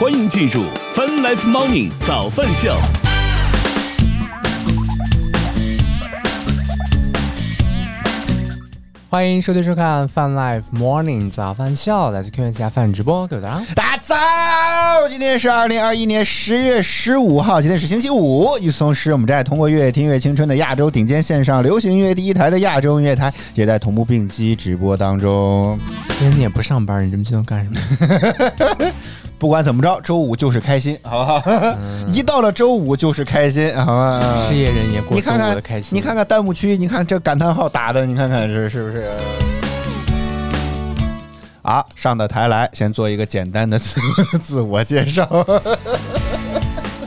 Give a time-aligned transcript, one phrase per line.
[0.00, 0.64] 欢迎进入
[0.96, 2.76] Fun Life Morning 早饭秀。
[9.08, 13.64] 欢迎收听收看《Fun Life Morning 早饭秀》，来自 Q 家饭直播，各位早上。
[13.76, 15.08] 大家早！
[15.08, 18.58] 今天是二零二一年十月十五号，今天是星期五。
[18.60, 25.78] 与此同时，我们在通过乐听乐青春的亚洲顶尖线上流行音乐第一台的亚洲音乐台，也在同步并机直播当中。
[26.18, 28.92] 今天你也不上班，你这么激动干什么？
[29.38, 31.42] 不管怎么着，周五就是开心，好不好？
[32.06, 34.46] 一到了周五就是开心，好吧？
[34.48, 35.96] 失业人也过周你看看五的开，心。
[35.96, 39.10] 你看看弹幕区，你看这感叹号打的，你看看是是不是？
[41.62, 44.00] 啊，上到台来，先做一个简单的自
[44.38, 45.26] 自我介绍。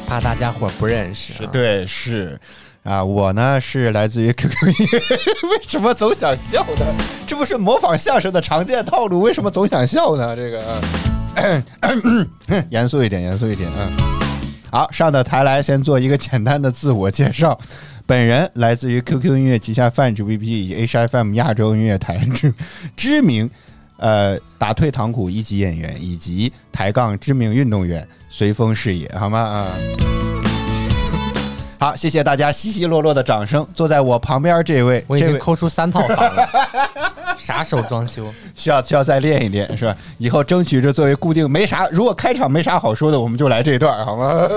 [0.08, 1.50] 怕大家伙不认识、啊。
[1.52, 2.40] 对，是
[2.84, 5.00] 啊，我呢是来自于 QQ 音乐，
[5.50, 6.86] 为什么总想笑呢？
[7.28, 10.36] 这不是模仿相声的常见套路，为什么总想笑呢？
[10.36, 10.64] 这个，
[12.70, 13.92] 严肃一点，严肃一点，嗯。
[14.70, 17.58] 好，上到台来，先做一个简单的自我介绍。
[18.06, 22.54] 本人来自于 QQ 音乐旗下泛指 VP 以及 HFM 亚洲音乐台之
[22.96, 23.50] 知名，
[23.98, 29.40] 呃，打退堂鼓一级演员以及抬杠知名运动员，随风是也，好吗？
[29.40, 30.17] 啊。
[31.80, 33.66] 好，谢谢大家稀稀落落的掌声。
[33.76, 36.50] 坐在我旁边这位，我已经抠出三套房了，
[37.38, 38.34] 啥时候装修？
[38.56, 39.96] 需要需要再练一练，是吧？
[40.18, 44.48] 以后争取着作为固定，没啥，如果开场没啥好说的，我们就来这一段，好吗？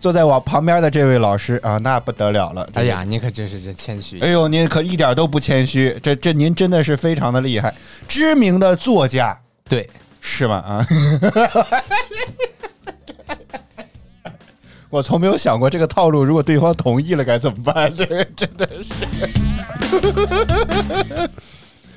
[0.00, 2.66] 坐在我旁边的这位老师啊，那不得了了！
[2.74, 4.20] 哎呀，您可真是这谦虚。
[4.20, 7.72] 哎呦，您可一点都不谦虚，这这您真的是非常的厉害，
[8.08, 9.88] 知名的作家对，
[10.20, 10.56] 是吗？
[10.56, 10.86] 啊，
[14.94, 17.92] 我从没有想过这个套路，如果对方同意了该怎么办？
[17.96, 18.94] 这个真的是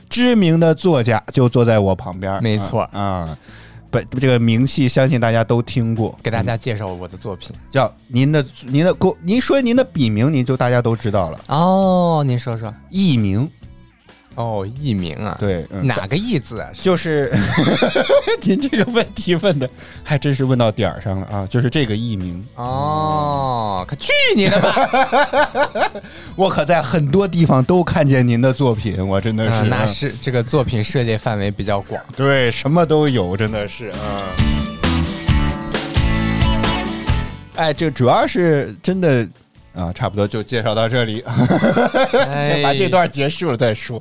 [0.09, 2.99] 知名的作家就坐在我旁边，没错啊。
[2.99, 3.37] 啊
[3.91, 7.51] 本这个名气，相信大家都听过，给大家介绍我的作品。
[7.69, 12.73] 叫您的您的公，您说您的笔名，您就大家都知道了，哦，您说说。
[12.89, 13.47] 艺名，
[14.37, 16.69] 哦，艺名啊？，对，嗯哪个艺字啊？
[16.79, 17.33] 就是
[18.43, 19.67] 您这个问题问的
[20.03, 21.47] 还真是问到点儿上了啊！
[21.49, 25.91] 就是这个艺名，哦，可去你的吧！
[26.37, 31.99] 我可在很多地方都看见您的作品，我真的是，啊那是这个作品涉猎范围比较广。
[32.15, 33.97] 对，什么都有，真的是啊。
[37.55, 39.27] 哎，这主要是真的
[39.73, 41.23] 啊，差不多就介绍到这里，
[42.47, 43.99] 先把这段结束了再说。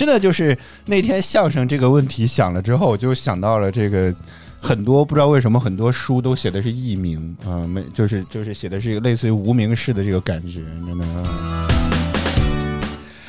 [0.00, 0.56] 真的就是
[0.86, 4.10] 那天相声这个问题想了之后，我就想到了这个
[4.58, 11.04] 很多不知道为什么很多书都写的是艺名啊，没就是就是写的是一个类似于无名氏的这个感觉，真的。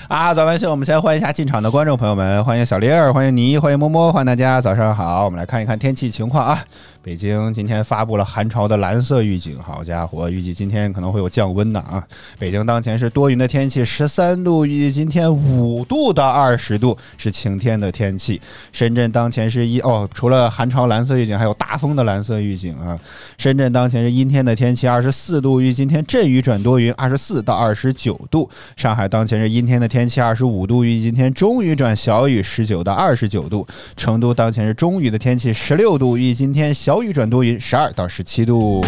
[0.08, 5.26] 啊，早安秀，我们先欢迎一下进场的观众朋友们，欢迎小玲儿，欢迎你，欢迎摸摸，欢迎大家，早上好。
[5.26, 6.64] 我们来看一看天气情况啊。
[7.04, 12.04] 北京今天发布了寒潮的蓝色预警，好家伙，预计今天可能会有降温的啊。
[12.38, 18.40] 北京当前是多云的天气，十三度，预计今天五度到二十度是晴天的天气。
[18.72, 23.00] 深圳当前是一哦，除了寒潮蓝色预警，还有大风的蓝色预警啊。
[23.36, 28.48] 深圳当前是阴天的天气，二十四度，预计今天阵雨转多云，二十四到二十九度。
[28.78, 33.66] 上海当前是阴天的天气，二十五度，预计今天中雨转小雨，十九到二十九度。
[33.98, 38.84] 成都当前是中雨的天气，十六度，预计今天小雨转多云，十二到十七度。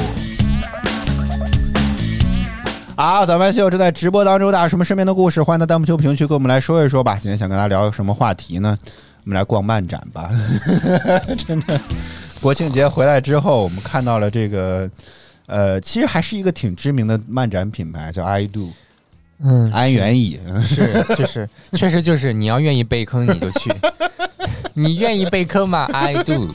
[2.95, 7.17] 好，咱们秀正在直播当中，大家什么身边的故事，欢迎到弹幕区评论区跟我们来说一说吧。
[7.21, 8.77] 今天想跟大家聊什么话题呢？
[9.25, 10.29] 我们来逛漫展吧。
[11.47, 11.79] 真的，
[12.41, 14.89] 国庆节回来之后，我们看到了这个，
[15.47, 18.69] 呃，其实还是一个挺知名的漫展品牌，叫 I Do
[19.43, 20.39] 嗯，安元椅。
[20.63, 23.73] 是，就是，确实就是，你要愿意被坑你就去，
[24.75, 26.49] 你愿意被坑吗？I do。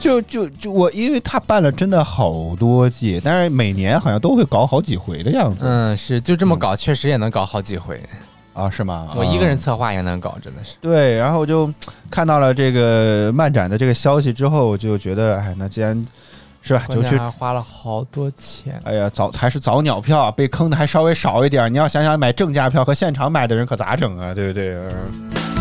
[0.00, 8.02] 就就就我，因为他办了真的好多季，但是每年好像都会搞好几回的样子、嗯，是，就这么搞，确实也能搞好几回。
[8.52, 9.12] 啊，是吗？
[9.14, 10.74] 我一个人啊策划也能搞，真的是。
[10.80, 11.72] 对，然后就
[12.10, 15.96] 看到了这个漫展的这个消息之后，我就觉得，哎，那既然
[16.60, 18.80] 是吧，就去花了好多钱。
[18.84, 21.72] 哎呀，早还是早鸟票啊，被坑的还稍微少一点。
[21.72, 24.34] 你要想想买正价票和现场买的人可咋整啊？
[24.34, 24.74] 对不对？
[24.74, 25.59] 嗯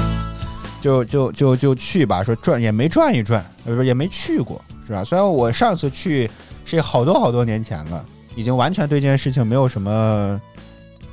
[0.81, 5.03] 就就就就去吧，说转也没转一转，呃也没去过，是吧？
[5.03, 6.29] 虽然我上次去
[6.65, 8.05] 是好多好多年前了，
[8.35, 10.39] 已经完全对这件事情没有什么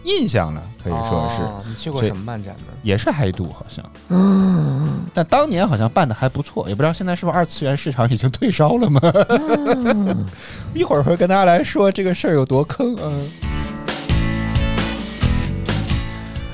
[0.05, 2.73] 印象了，可以说是，哦你去过什么漫展呢？
[2.83, 3.85] 也是海度好像。
[4.09, 9.01] 嗯， 但当年好像办的还不错，也不知道现在是不是二次元市场已经退烧了吗？
[10.73, 13.13] 一会儿会跟大家来说这个事儿有多坑啊。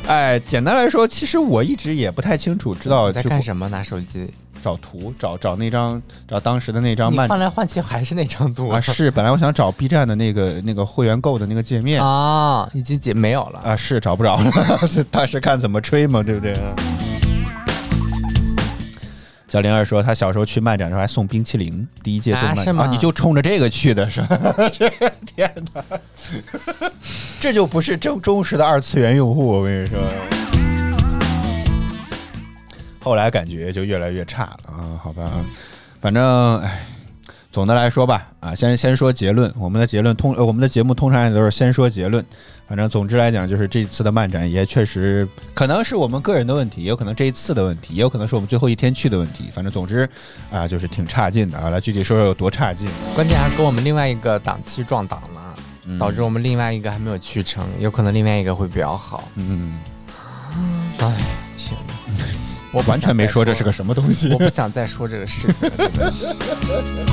[0.08, 3.68] 哎，简单来说，其实我一直也不太清楚，知道在干什么？
[3.68, 4.28] 拿手机
[4.62, 13.60] 找图，找找那张找当时的那张漫你换来换去还是那张图啊是，本来我想找 B 站的那个那个会员购的那个界面啊，已经解没有了。
[13.64, 14.50] 啊，是找不着了，
[15.10, 16.54] 当时看怎么吹嘛，对不对？
[19.52, 24.54] 小玲儿说，她小时候去漫展的时候还送冰淇淋，第一届动漫啊你就冲着这个去的是吧？
[24.72, 24.88] 这
[25.26, 25.84] 天哪，
[27.38, 29.98] 这就不是忠忠实的二次元用户，我跟你说。
[33.00, 35.30] 后来感觉就越来越差了啊，好吧，
[36.00, 36.86] 反正哎，
[37.52, 42.24] 总的来说吧，啊，先先说结论，我们的结论通，呃，我们的节目通常也都是先说结论。
[42.66, 49.50] 反正总之来讲，就是这次的漫展也确实可能是我们个人的问题，也有可能这一次的问题，也有可能是我们最后一天去的问题。
[49.52, 50.08] 反正总之
[50.50, 51.68] 啊，就是挺差劲的啊。
[51.68, 52.88] 来具体说说有多差劲。
[53.14, 55.54] 关键还跟我们另外一个档期撞档了，
[55.84, 59.28] 嗯导致我们另外一个还没有去成，有可能另外一个会比较好。
[59.34, 59.78] 嗯，
[61.00, 61.14] 哎，
[61.58, 62.24] 天哪！
[62.72, 64.38] 我完全没说这是个什么东西我。
[64.38, 66.34] 不想再说这个事情了，真的是。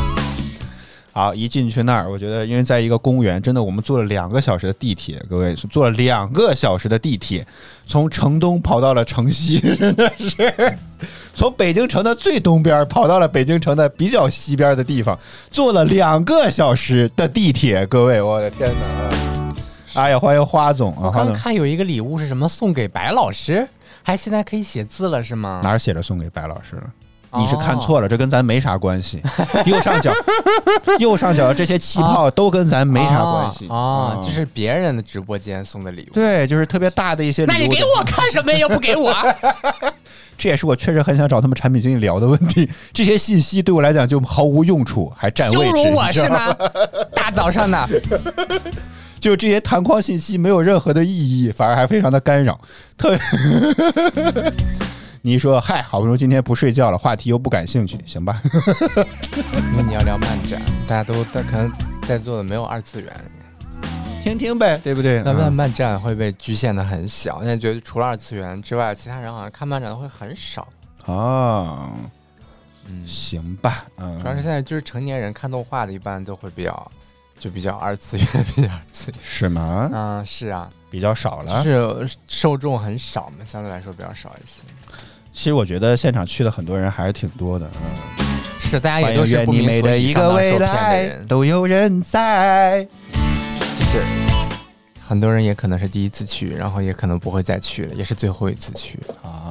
[1.12, 7.46] 好，一进去那儿，我觉得因为在一个公园，真的我们坐了两个小时的地铁，各位坐了两个小时的地铁，
[7.86, 10.78] 从城东跑到了城西， 真的是
[11.34, 15.18] 从北京城的最东边跑到了北京城的比较西边的地方，
[15.50, 19.54] 坐了两个小时的地铁，各位，我的天哪！
[19.96, 23.68] 哎呀，欢迎花总啊，我刚看有一个礼物是什么送给白老师，
[24.04, 25.60] 还现在可以写字了是吗？
[25.64, 26.84] 哪儿写着送给白老师了？
[27.31, 29.22] 哦你是看错了，这跟咱没啥关系。
[29.66, 30.12] 右上角，
[31.00, 36.14] 右上角的这些气泡都跟咱没啥关系哦，嗯就是别人的直播间送的礼物。
[36.14, 37.56] 对，就是特别大的一些礼物。
[37.56, 38.58] 那你给我看什么呀？
[38.60, 39.14] 又不给我？
[40.38, 42.70] 这也是我确实很想找他们产品经理聊的问题。
[42.94, 45.70] 这些信息对我来讲就毫无用处，还占位
[46.12, 46.56] 置，是吗？
[47.14, 47.88] 大早上的，
[49.20, 52.60] 就这些弹框信息没有任何的意义，反而还非常的干扰。
[52.98, 53.20] 特别，
[55.21, 58.42] 你一说嗨，好不容易今天不睡觉了，话题又不感兴趣，行吧？
[59.71, 61.71] 因为你要聊漫展，大家都但可能
[62.07, 63.13] 在座的没有二次元，
[64.24, 65.21] 听听呗，对不对？
[65.24, 67.39] 那漫嗯漫展会被局限的很小。
[67.39, 70.68] 现在觉得除了二次元之外，其他人好像看漫展的会很少。
[71.06, 71.89] 啊，
[72.86, 76.92] 嗯，行吧，嗯主，要是现在就是成年人看动画的，一般都会比较
[77.40, 79.20] 就比较二次元，比较二次元。
[79.24, 79.90] 是吗？
[79.92, 81.64] 嗯，是啊，比较少了。
[81.64, 84.62] 就是受众很少嘛，相对来说比较少一些。
[85.32, 87.66] 其实我觉觉得现场去的很多人还是挺多的。
[88.18, 88.26] 嗯，
[88.60, 92.86] 是，大家也都是你美的一个未来，都有人在。
[93.80, 94.04] 就是
[95.00, 99.00] 很多人也可能是第一次去，然后也可能不会再去了，也是最后一次去。
[99.24, 99.49] 啊，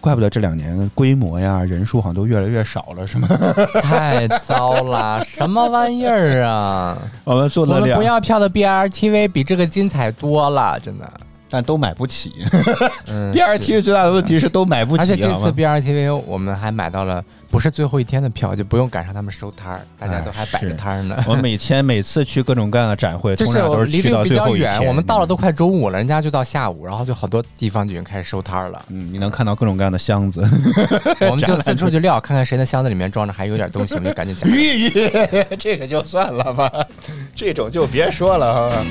[0.00, 3.28] 怪不得这两年规模呀、人数好像都越来越少了，是吗？
[3.82, 6.96] 太糟了，什么玩意儿啊！
[7.24, 11.10] 我们做我们了两不，要票的 BRTV 比这个精彩多了，真的。
[11.50, 12.32] 但都买不起。
[13.06, 21.16] 嗯 BRT 最大的问题是都买不起，而且这次 BRTV 我们还买到了不是最后一天的票，就不用赶上他们收摊儿，大家都还摆着摊儿呢。
[21.26, 24.80] 我每天每次去各种各样的展会， 就是通常都是去到离这个比较最后一天。
[24.80, 28.84] 远，我们到了都快中午了，人家就到下午，然后就好多地方就已经开始收摊儿了。
[28.88, 30.40] 嗯，你能看到各种各样的箱子。
[31.30, 34.48] 我们就四处去撂，看看谁的箱子里面装着还有点东西，我们就赶紧抢。
[34.50, 36.70] 咦，这个就算了吧，
[37.34, 38.84] 这种就别说了哈。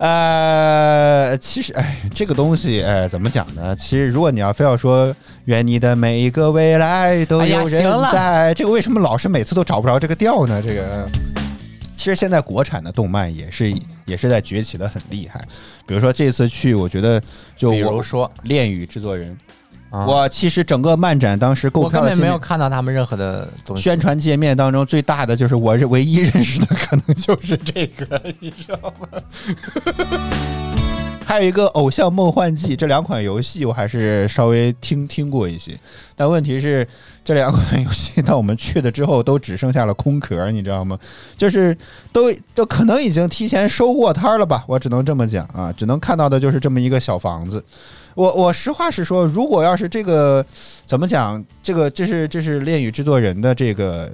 [0.00, 3.76] 呃，其实，哎，这个东西，哎，怎么讲呢？
[3.76, 5.14] 其实，如果你要非要说
[5.44, 10.62] “愿你的每一个未来都有人在”，这个为什么老是每次都找不着这个调呢？
[10.62, 11.06] 这个，
[11.94, 13.70] 其实现在国产的动漫也是
[14.06, 15.46] 也是在崛起的很厉害。
[15.86, 17.22] 比如说这次去，我觉得
[17.54, 19.36] 就比如说，恋与制作人，
[19.90, 23.82] 啊我其实整个漫展当时购我根本没有看到他们任何的东西。
[23.82, 29.08] 宣传界面当中最大的就是我是唯一认识的，可能就是这个，你知道吗？
[31.26, 35.78] 还有一个《偶像梦幻祭》，这两款游戏我还是稍微听听过一些，
[36.16, 36.84] 但问题是
[37.24, 40.98] 这两款游戏到我们去了之后都只剩下了空壳，你知道吗？
[41.36, 41.76] 就是
[42.12, 47.64] 都都可能已经提前收货摊了吧，我只能这么讲啊，只能看到的就是这么一个小房子。
[48.20, 50.44] 我我实话实说，如果要是这个
[50.84, 54.12] 怎么讲，这个这是这是恋与制作人的这个，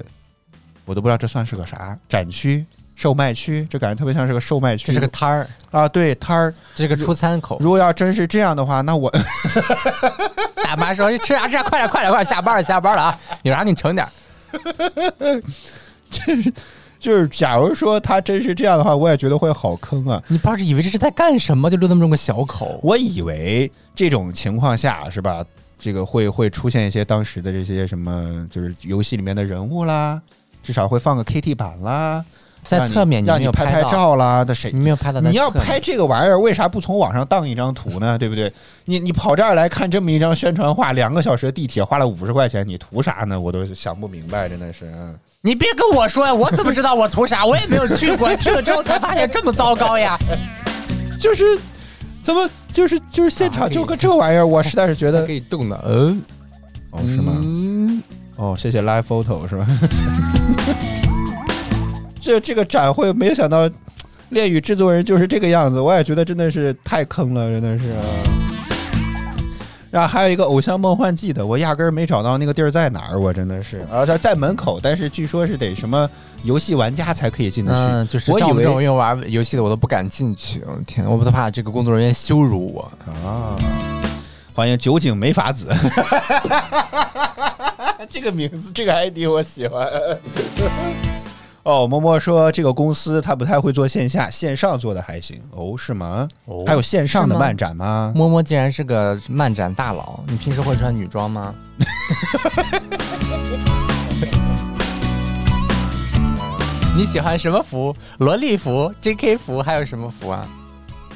[0.85, 4.87] 我都不知道这算是个啥展区、售卖区，这感觉特别像是个售卖区。
[4.87, 6.55] 这是个摊儿，啊，对摊儿。
[6.77, 7.59] 这是个出餐口。
[7.61, 9.13] 如果要真是这样的话，那我
[10.63, 13.19] 大妈说：“吃啊吃啊，快点快点快点，下班了下班了啊！
[13.43, 15.43] 有啥你盛点儿。
[17.07, 20.21] 就是，假如说他真是这样的话，我也觉得会好坑啊。
[20.27, 22.81] 你不是以为这是在干什么，就留那么这么个小口。
[22.83, 25.45] 我以为这种情况下是吧，
[25.79, 30.21] 这个会会出现一些当时的这些什么，就是游戏里面的人物啦，
[30.65, 32.25] 至少会放个 KT 板啦，
[32.65, 38.19] 在侧面你让你拍拍拍，照啦，那谁你没有拍到你要拍这个玩意儿，为啥不从网上当一张图呢？
[38.19, 38.53] 对不对？
[38.85, 43.41] 你你跑这儿来看这么一张宣传画，两个小时的地铁花了五十块钱，你图啥呢？
[43.41, 44.93] 我都想不明白，真的是。
[45.43, 47.47] 嗯你别跟我说呀，我怎么知道我图啥？
[47.47, 50.19] 我也没有去过，去了之后才发现这么糟糕呀。
[51.21, 51.59] 就是
[52.23, 56.23] 怎么就是就是现场就个这玩意儿，我实在是觉得可以动的，嗯，
[56.91, 57.33] 哦是吗？
[57.37, 58.03] 嗯
[58.37, 59.67] 哦，谢谢 Live Photo 是吧？
[62.21, 63.71] 这这个展会没有想到，
[64.31, 67.85] 恋与制作人就是这个样子，我也觉得真的是太坑了，真的是。
[69.97, 76.07] 然后还有一个《偶像梦幻祭》的，我压根儿没找到那个地儿在哪儿，我真的是啊，这在门口，但是据说是得什么
[76.43, 77.79] 游戏玩家才可以进得去。
[77.79, 80.63] 嗯，就是我以像我们这种为玩游戏的，我都不敢进去。
[80.67, 82.83] 我天，我不怕这个工作人员羞辱我。
[83.27, 83.57] 啊，
[84.53, 85.67] 欢迎酒井没法子，
[88.11, 89.89] 这个名字，这个 ID 我喜欢。
[91.67, 95.43] 哦，默默说这个公司他不太会做线下，线上做的还行。
[95.51, 96.29] 哦，是吗？
[96.45, 98.13] 哦还有线上的漫展吗？
[98.15, 101.53] 摸摸竟然是个漫展大佬，你平时会穿女装吗？
[106.97, 107.93] 你喜欢什么服？
[108.19, 110.47] 萝莉服、JK 服，还有什么服啊？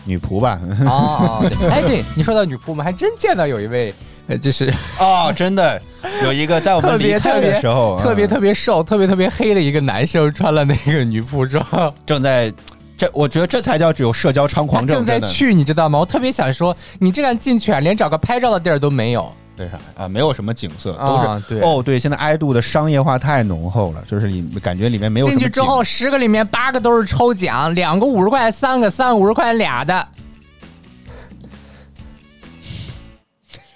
[0.05, 0.61] 女仆吧？
[0.85, 3.95] 哦，对哎，对你说到女仆，我们还真见到有一位，呃，
[4.39, 5.81] 就是哦，真的
[6.23, 11.65] 有一个在我们离开的时候，特别嗯特别瘦、特别特别黑的一个男生，穿了那个女仆装，
[12.07, 12.53] 正在
[12.97, 15.21] 这，我觉得这才叫只有社交猖狂症，正在。
[15.29, 15.99] 去，你知道吗？
[15.99, 19.33] 我特别想说，你这样进去啊，连找个拍照的地儿都没有。
[19.59, 20.09] 为啥啊？
[20.09, 30.09] 没有什么景色，都是、啊对哦，对，现在 i 度的商业化太浓厚了，就是你感觉里面没有进去之后，十个里面八个都是抽奖，两个五十块，三个三个五十块俩的。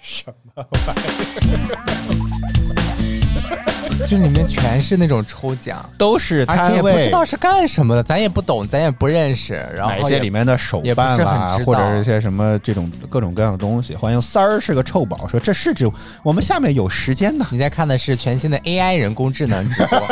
[0.00, 0.43] 什么玩意
[4.06, 9.54] 就里面全是那种抽奖，都是而且摊也不知，道是干什么的，咱也不懂，咱也不认识。
[9.74, 13.96] 然买一些也里面的手也不办是很啦，知道或者是一些什么这种各种各样的东西。
[13.96, 15.90] 欢迎三儿是个臭宝，说这是指
[16.22, 17.46] 我们下面有时间呢。
[17.50, 20.02] 你在看的是全新的 AI 人工智能直播。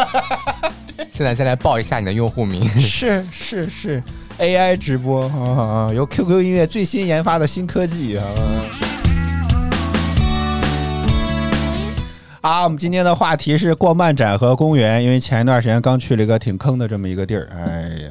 [1.12, 2.66] 现在先来报一下你的用户名。
[2.80, 4.02] 是是是
[4.38, 5.92] ，AI 直播啊啊啊！
[5.92, 8.24] 由 QQ 音乐最新研发的新科技啊。
[8.24, 8.32] 啊，
[12.42, 18.10] 我们今天的话题是逛漫展和公园，因为前一段时间刚去了一个挺坑的这么一个地儿，哎呀，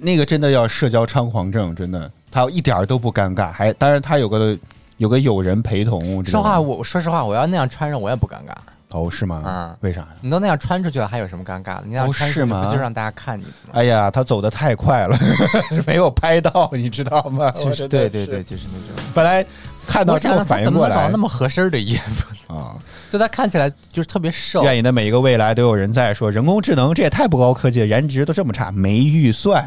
[0.00, 4.58] 那个真的要社交猖狂症，真的，他一点儿都不尴尬，还当然他有个
[4.96, 6.24] 有个友人陪同。
[6.24, 8.52] 说话，我说实话，我要那样穿上，我也不尴尬。
[8.90, 9.40] 哦是吗？
[9.46, 10.08] 嗯为啥呀？
[10.20, 11.82] 你都那样穿出去了，还有什么尴尬的？
[11.84, 13.50] 你那样哦穿出去是吗不就让大家看你吗？
[13.72, 15.16] 哎呀，他走的太快了，
[15.86, 17.52] 没有拍到，你知道吗？
[17.54, 19.04] 我就是真的是对对对，，就是那种。
[19.14, 19.46] 本来
[19.90, 22.24] 看到之后我想他反应过来怎么找到那么合身的衣服？
[22.54, 22.74] 啊，
[23.10, 24.62] 就他看起来就是特别瘦。
[24.64, 29.64] 愿你的每一个未来都有人在说人工智能这也太不高科技了，颜值都这么差，没预算，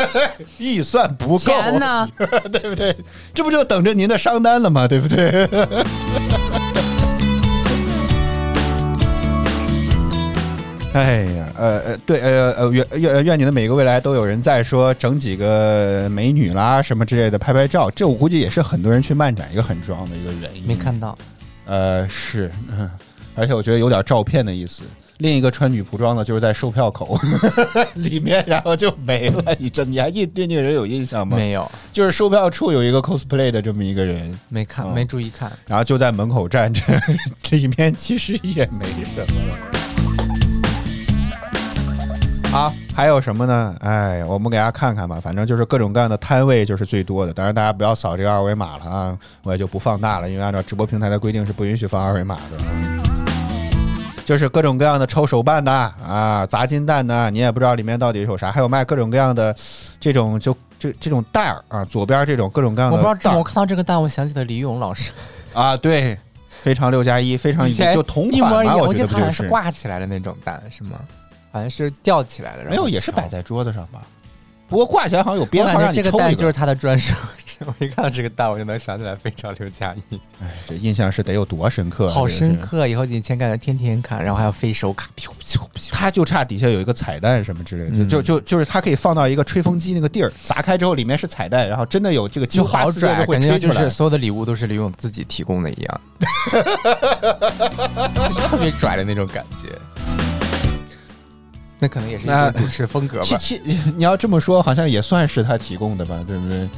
[0.58, 2.08] 预算不够，钱呢？
[2.52, 2.96] 对不对？
[3.34, 4.86] 这不就等着您的商单了吗？
[4.88, 5.48] 对不对？
[11.00, 20.62] 哎呀，呃呃，对，呃呃，愿愿愿你的每个未来都有人在说整几个美女啦什么之类的拍拍照，这我估计也是很多人去漫展一个很重要的一个原因。
[20.68, 21.18] 没看到，
[21.64, 22.88] 呃，是，嗯，
[23.34, 24.84] 而且我觉得有点照片的意思。
[25.18, 27.18] 另一个穿女仆装的，就是在售票口
[27.94, 29.54] 里面，然后就没了。
[29.58, 31.36] 你这你还印对那个人有印象吗？
[31.36, 35.50] 没有，就是售票处有一个 cosplay 的这么一个人，没看，哦没注意看。
[35.66, 36.82] 然后就在门口站着，
[37.50, 39.83] 里面其实也没什么。
[42.54, 43.74] 啊，还有什么呢？
[43.80, 47.32] 哎，我们给大家看看吧，反正就是各种各样的摊位就是最多的。
[47.32, 52.56] 当然，大家不要扫这个二维码了啊，我也就不放大了，因为按照直播平台的规定是不允许放二维码的。
[54.24, 59.52] 就是各种各样的抽手办的啊，砸金蛋的，你也不知道里面到底有啥，还有卖各种各样的
[59.98, 65.10] 这种就这这种袋儿啊，左边这种各种各样我的袋儿不知道我看到这个蛋，我想起了李勇老师，
[65.52, 66.16] 啊，对，
[66.62, 68.76] 非常六加一，非常以前就同款嘛。
[68.76, 71.00] 我觉得不就是挂起来的那种蛋是吗？
[71.54, 74.02] 好像是吊起来的，然后没有，也是摆在桌子上吧。
[74.66, 77.14] 不过挂起来好像有编我号让感觉这个蛋你抽一就是他的专属。
[77.64, 82.26] 我一看到这个蛋，我就能想起来非常六加一，哎，这印象是得有多深刻啊，好。
[82.26, 82.88] 深刻。
[82.88, 85.90] 以后以前感觉天天看，然后还要飞手卡，咻咻咻。
[85.92, 93.56] 它就差底下有一个彩蛋什么之类的，嗯就就就是他可以放到一个吹风机那个地儿，砸开之后里面是彩蛋，然后真的有这个就好拽，感觉。
[93.56, 96.00] 就是所有的礼物都是李咏自己提供的一样，
[98.14, 99.68] 就是特别拽的那种感觉。
[101.78, 103.24] 那可能也是一主持风格吧。
[103.24, 103.60] 其其
[103.96, 106.68] 你要这么说，好像也算是他提供的吧，对不对？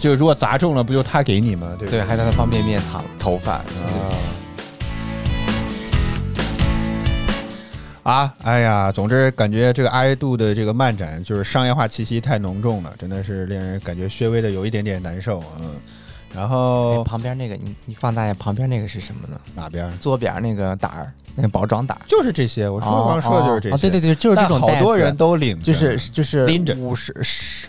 [0.00, 1.76] 就如果砸中了，不就他给你吗？
[1.78, 3.64] 对不对，还有他的方便面糖头发，啊。
[8.02, 15.74] 啊，哎呀，总之感觉这个阿杜的这个漫展就是商业化气息太浓重了，真的是令人感觉稍微的有一点点难受，嗯。
[16.34, 19.40] 然哎后旁边那个，你你放大一下，旁边那个是什么呢？
[19.54, 19.90] 哪边？
[20.00, 22.00] 左边那个胆儿，那个包装胆儿。
[22.06, 23.74] 就是这些，我说我刚说的就是这些。
[23.74, 27.66] 哦，对对对，就是这种好多人都领着，就是就是拎着五十十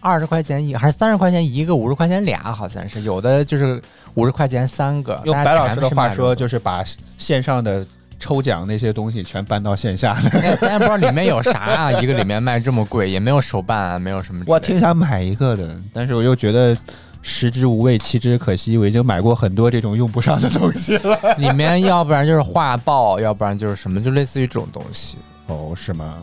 [0.00, 3.82] 二十块钱一还是三十块钱一个，五十块钱俩，好像是有的就是
[4.14, 5.20] 五十块钱三个。
[5.24, 6.84] 用白老师的话说，就是把
[7.16, 7.84] 线上的
[8.16, 10.16] 抽奖那些东西全搬到线下。
[10.34, 14.44] 哎咱也不知道里面有啥啊，一个里面卖这么贵，也没有手办啊，没有什么。
[14.46, 16.76] 我挺想买一个的，但是我又觉得
[17.22, 18.78] 食之无味，弃之可惜。
[18.78, 21.18] 我已经买过很多这种用不上的东西了。
[21.38, 25.18] 里面要不然就是画报，要不然就是什么，就类似于这种东西。
[25.46, 26.22] 哦，是吗？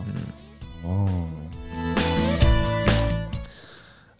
[0.84, 1.28] 嗯，哦。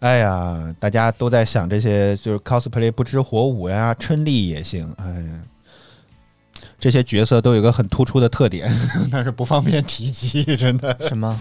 [0.00, 4.94] 哎呀，大家都在想这些，就是 cosplay 不知火舞呀，春丽也行。
[4.98, 8.70] 哎呀，这些角色都有一个很突出的特点，
[9.10, 10.96] 但是不方便提及， 真的。
[11.08, 11.36] 什么？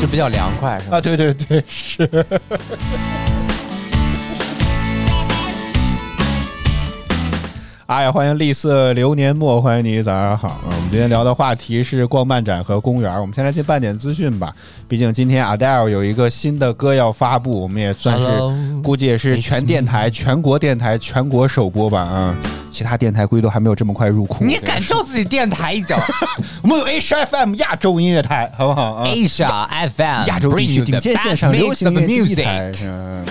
[0.00, 0.98] 就比较凉快是吧？
[0.98, 2.06] 啊，对对对，是。
[7.86, 10.58] 哎呀，欢迎丽色流年末，欢迎你，早上好。
[10.64, 13.12] 嗯，我们今天聊的话题是逛漫展和公园。
[13.20, 14.50] 我们先来进半点资讯吧，
[14.88, 18.26] 毕竟今天 Adele 有一个新的歌要发布，我们也算是
[18.82, 22.00] 估计也是全电台、全国电台、全国首播吧。
[22.00, 22.34] 啊、
[22.70, 24.46] 其他电台估计都还没有这么快入库。
[24.46, 26.00] 你也敢叫自己电台一脚
[26.64, 32.72] 我们有 H F M 亚洲音乐台，好不好啊？？Asia FM，亚洲地区顶尖线上流行音乐台。
[32.82, 33.22] 嗯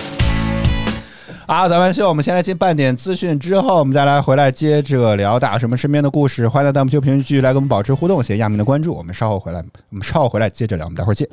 [1.46, 6.48] 啊，早饭秀，我们先来进半点资讯，之后我们再来回来接着聊大什么身边的故事。
[6.48, 8.94] 欢迎在弹幕区评论区来跟我们保持互动，谢谢亚明的关注。
[8.94, 11.28] 我们稍后回来，我们稍后回来接着聊，我们待会儿见。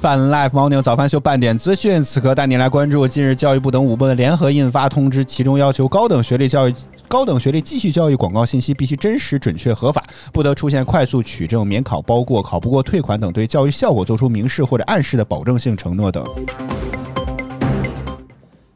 [0.00, 6.74] 泛 Live Morning 早饭秀半点资讯，此刻带您来关注近日教育部等五部门联合印发通知，其中要求高等学历教育。
[7.12, 10.02] 高等学历继续教育广告信息必须真实、准确、合法，
[10.32, 16.24] 不得出现快速取证、免考包过、考不过退款等对教育效果做出明示或者暗示的保证性承诺等。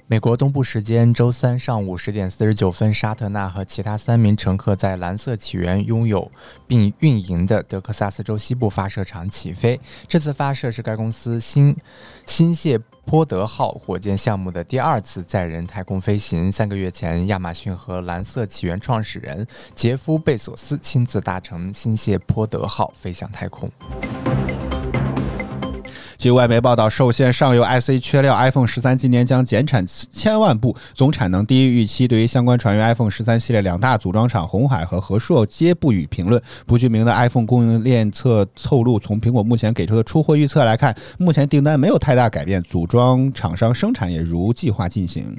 [0.07, 6.31] 美国东部时间周三上午十点四十九分，沙特纳和其他三名乘客在蓝色起源拥有
[6.67, 9.81] 并运营的德克萨斯州西部发射场起飞。
[10.07, 11.75] 这次发射是该公司新
[12.27, 16.51] 新谢坡德号火箭项目的第二次载人太空飞行。
[16.51, 23.69] 三个月前，亚马逊和蓝色起源创始人杰夫·贝索斯亲自搭乘新谢坡德号飞向太空。
[26.27, 32.09] 据外媒报道，受限上游 IC 缺料，iPhone 十三今年将减产千万部，总产能低于预期。
[32.09, 36.43] 对于相关传言，iPhone 十三系列两大组装厂红海和和硕皆不予评论。
[36.67, 45.39] 不具名的 iPhone 供应链侧透露，从苹果目前给出的出货预测来看，目前订单没有太大改变，组装厂商生产也如计划进行。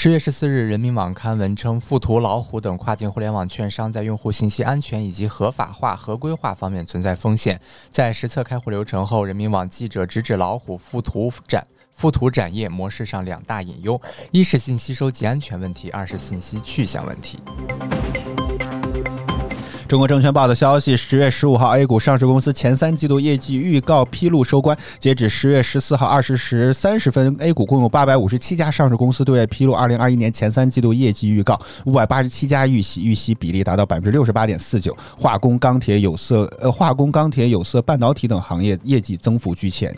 [0.00, 7.60] 十月十四日，人民网刊文称，富途、老虎等跨境互联网券商在用户信息安全以及合法化、合规化方面存在风险。
[7.90, 11.66] 在实测开户流程后，人民网记者直指老虎、富途展。
[11.90, 17.40] 附图展业模式上两大隐忧：一是信息收集安全问题，二是信息去向问题。
[19.88, 24.76] 中国证券报的消息，十月十五号，A 股上市公司前三季度业绩预告披露收官。
[24.98, 34.94] 截止十月十四号二十时三十分，A 股共有八百五十七家上市公司对外披露二零二一年前三季度业绩预告，五百八十七家预喜，预喜比例达到百分之六十八点四九。
[35.16, 39.96] 化工、钢铁、有色、呃，化工、钢铁、有色、半导体等行业业绩增幅居前。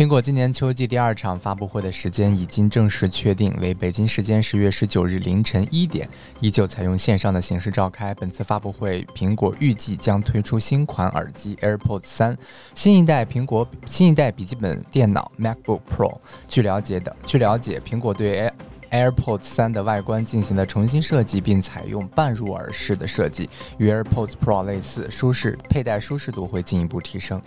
[0.00, 6.08] 苹果今年秋季第二场发布会的时间已经正式确定为北京时间十月十九日凌晨一点，
[6.40, 8.14] 依旧采用线上的形式召开。
[8.14, 12.34] 本次发布会，苹果预计将推出新款耳机 AirPods 三，
[12.74, 16.16] 新一代苹果新一代笔记本电脑 MacBook Pro。
[16.48, 18.50] 据了解的，据了解，苹果对
[18.90, 27.38] AirPods 三的外观进行了重新设计，并采用半入耳式的设计，与 AirPods Pro 类似，舒适佩戴舒适度会进一步提升。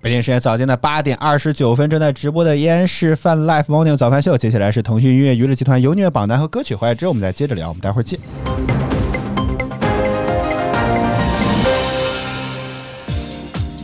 [0.00, 4.38] 北京时间早间的八点二十九分，正在直播的依然是泛 Live Morning 早饭秀。
[4.38, 7.68] 接下来是腾讯音乐娱乐集团有音乐榜单和歌曲回来之后，我们再接着聊。
[7.68, 8.18] 我们待会儿见。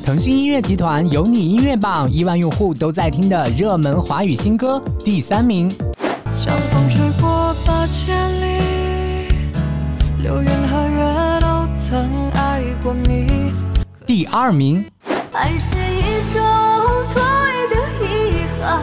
[0.04, 5.68] 腾讯音乐集团有你音乐榜亿万用户都在听的热门华语新歌第三名。
[6.36, 9.32] 像风吹过八千里，
[10.22, 13.52] 流云和月都曾爱过你。
[14.06, 14.84] 第二名，
[15.34, 16.40] 爱是一种
[17.06, 18.80] 错爱的遗憾，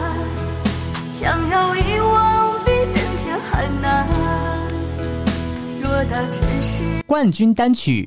[1.10, 4.06] 想要遗忘比登天还难。
[5.80, 5.88] 若
[7.06, 8.06] 冠军单曲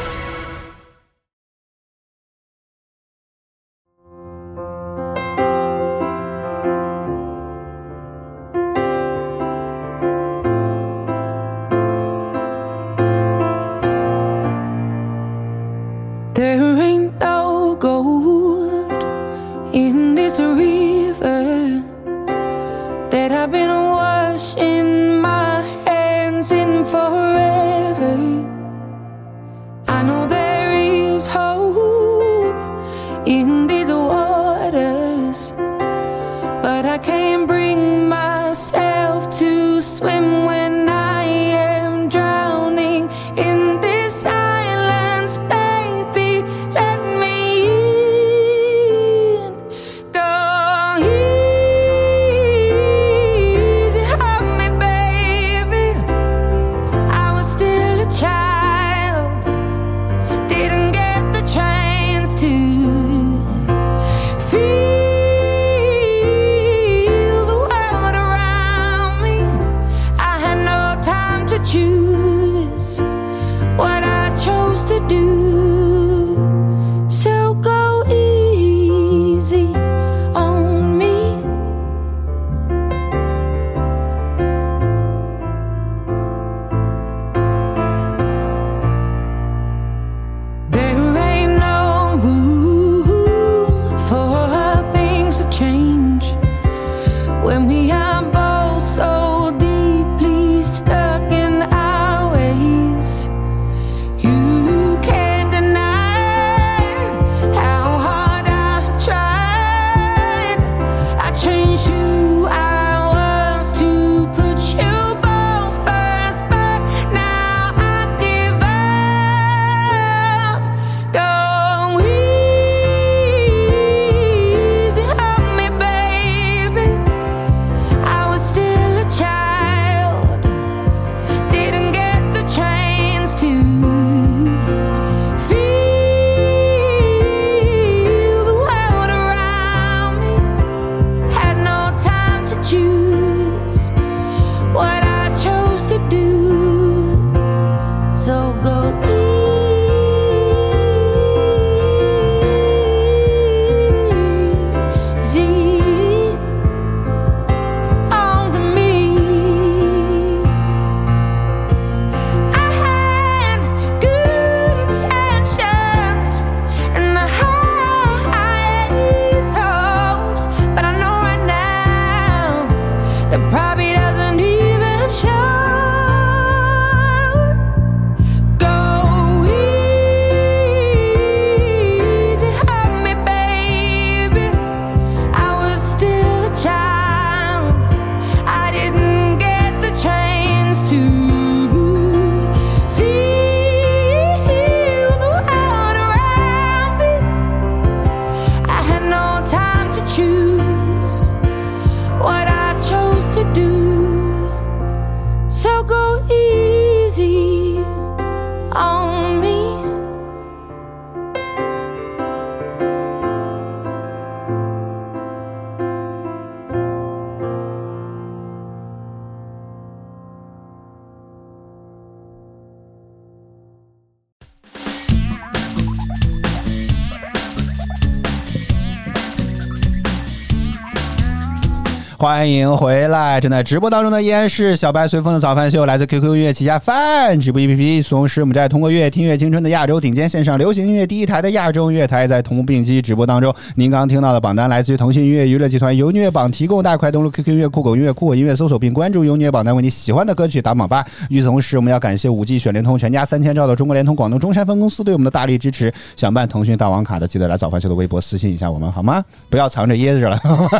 [232.21, 233.41] 欢迎回来！
[233.41, 238.07] 正在直播当中的依然是小白随风的早饭秀，来自 QQ 音乐旗下饭直播 APP。
[238.07, 243.51] 同时，我们在通过“乐听乐青春”的亚洲顶尖线上流行音乐第一台的亚洲音乐台，在同步并机直播当中。
[243.73, 251.03] 您刚刚听到的榜单来自于腾讯音乐娱乐集团由音乐榜提供，大家快登录 QQ 音乐、酷狗音乐、酷我音乐搜索并关注由音乐榜单，为你喜欢的歌曲打榜吧。
[251.29, 255.91] 与此同时，我们要感谢五 G 选联通全家三千兆的中国联通广东中山分公司对我们的大力支持。
[256.15, 259.25] 想办腾讯大王卡的，记得来早饭秀的微博私信一下我们好吗？
[259.49, 260.39] 不要藏着掖着了。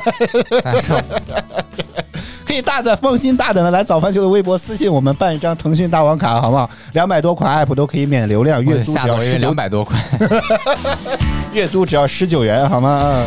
[0.64, 0.94] 但是
[2.46, 6.70] 可以大胆放心大胆的来早饭秀的微博私信我们办一张腾讯大王卡，好不好？
[6.94, 9.98] 两百多款 app 都可以免流量，月租只要十九两百多块。
[11.54, 13.26] 月租只要十九元，好吗？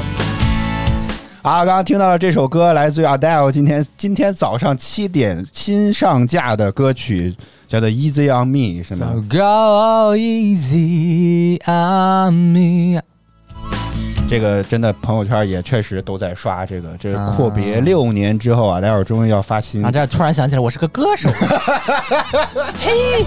[1.40, 7.35] 啊，刚刚听到了这首歌，来自于 Adele，今天今天早上七点新上架的歌曲，
[7.67, 13.13] 叫做《Easy on Me》，是吗？So go easy on me。
[14.35, 21.31] 这个真的朋友圈也确实都在刷这个，这是啊阔别六年之后啊，待会儿终于要发新啊，这突然想起来，我是个歌手，
[22.83, 23.25] 嘿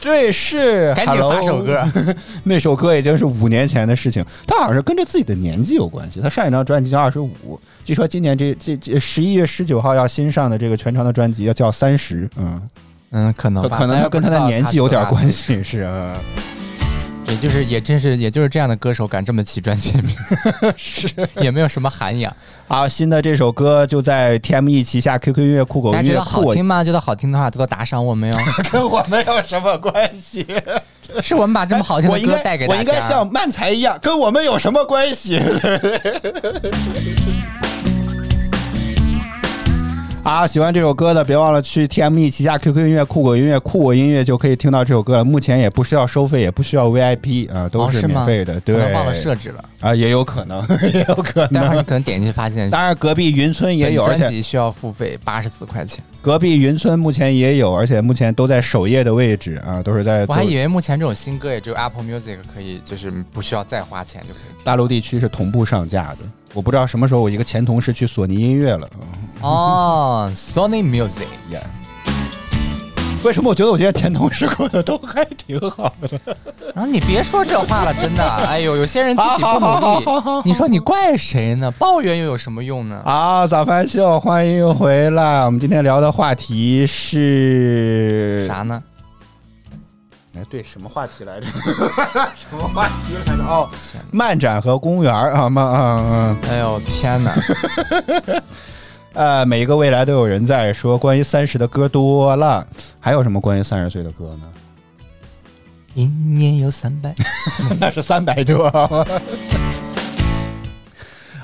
[0.00, 1.84] 对，是赶紧发首歌。
[2.42, 6.20] 那首歌已经是五年前的事情，他好像是跟着自己的年纪有关系。
[6.22, 12.62] 他上一张专辑叫二十五，据说今年这这这十一月十九号要新上的这个全长的专辑要叫三十，嗯，
[13.10, 15.30] 嗯，可能吧可能要跟他的年纪有点关。
[15.30, 16.16] 系，是啊，
[17.28, 20.14] 也就是也真是也就是这样的歌手敢这么起专辑名，
[20.76, 21.08] 是
[21.40, 22.34] 也没有什么涵养。
[22.68, 26.84] 好，新的这首歌就在 TME 旗下 QQ 音乐、酷狗大家觉得音乐，好听吗？
[26.84, 28.38] 觉得好听的话，多多打赏我们哟。
[28.70, 30.46] 跟我们有什么关系。
[31.20, 32.78] 是我们把这么好听的歌带给大家。
[32.78, 35.40] 我应该像漫才一样，跟我们有什么关系？
[40.24, 45.24] 啊，喜欢这首歌的，别忘了去 TME 旗下 QQ 音乐、酷狗音乐、酷我音乐就可以听到这首歌了。
[45.24, 48.54] 目前也不需要收费，也不需要 VIP 啊，都是免费的。
[48.54, 51.60] 可对，能忘了设置了，啊，也有可能， 也有可能。
[51.60, 56.02] 待会儿你可能点进去发现，当然，隔壁云村也有，而且辑需要付费八十四块钱。
[56.22, 64.62] 隔壁云村目前也有，而且目前都在首页的位置啊，都是在我还以为目前这种新歌也只有 Apple Music 可以，就是不需要再花钱就可以。
[64.62, 66.18] 大陆地区是同步上架的。
[66.54, 68.88] 我不知道什么时候我一个前同事去索尼音乐了。
[68.94, 69.00] 嗯
[69.42, 71.62] 哦，Sony Music，Yeah
[73.24, 76.20] 为什么我觉得我现在前同事过得都还挺好的？
[76.74, 78.24] 然后你别说这话了，真的。
[78.46, 81.70] 哎呦，有些人自己不好好好好努好力，你说你怪谁呢？
[81.72, 83.00] 抱怨又有什么用呢？
[83.04, 85.44] 好，早饭秀，欢迎回来。
[85.44, 88.62] 我们今天聊的话题是啥？
[88.62, 88.82] 呢？
[90.34, 91.46] 哎，对，什么话题来着？
[92.34, 93.44] 什么话题来着？
[93.44, 93.68] 哦，
[94.10, 96.36] 漫展和公园儿啊，漫嗯嗯。
[96.50, 97.34] 哎呦天哪！
[99.12, 102.66] 呃，每一个未来都有人在说关于三十的歌多了，
[102.98, 104.48] 还有什么关于三十岁的歌呢？
[105.94, 107.14] 一年有三百，
[107.78, 108.64] 那是三百多。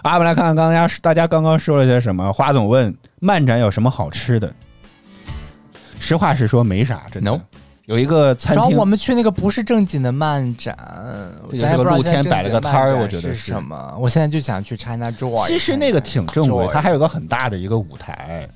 [0.00, 2.32] 啊，我们来看看刚刚大家刚刚说了些什么。
[2.32, 4.50] 花总问漫展有什么好吃的？
[6.00, 7.30] 实话实说，没啥，真的。
[7.30, 7.38] No
[7.88, 10.76] 有一个餐厅，找我们去那个不是正经的漫展，
[11.50, 13.96] 也不知道露天摆了个摊儿我觉得是什么。
[13.98, 18.46] 我现在就想去 China Joy，其实那个挺正规，它还有个很大的一个舞台。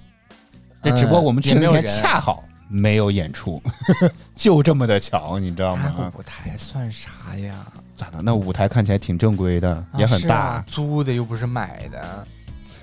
[0.83, 3.63] 这只不过我们去那天恰好没有演出，
[4.37, 6.13] 就这么的巧，你知道吗？
[6.19, 7.55] 舞台算啥呀？
[7.97, 8.21] 咋的？
[8.21, 10.37] 那舞台看起来挺正规的，也很大。
[10.37, 12.27] 啊啊租的又不是买的。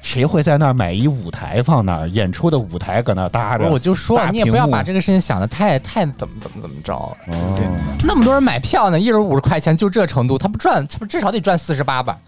[0.02, 2.10] 谁会在那儿买一舞台放那儿？
[2.10, 3.70] 演出的舞台搁那儿搭着？
[3.70, 6.94] 我就说你也不要把这个事情想的太太怎么怎么怎么着？
[6.96, 7.16] 哦
[8.04, 12.18] 那么多人买票呢，一人五十块钱，就这程度，他不赚，他不至少得赚四十八吧？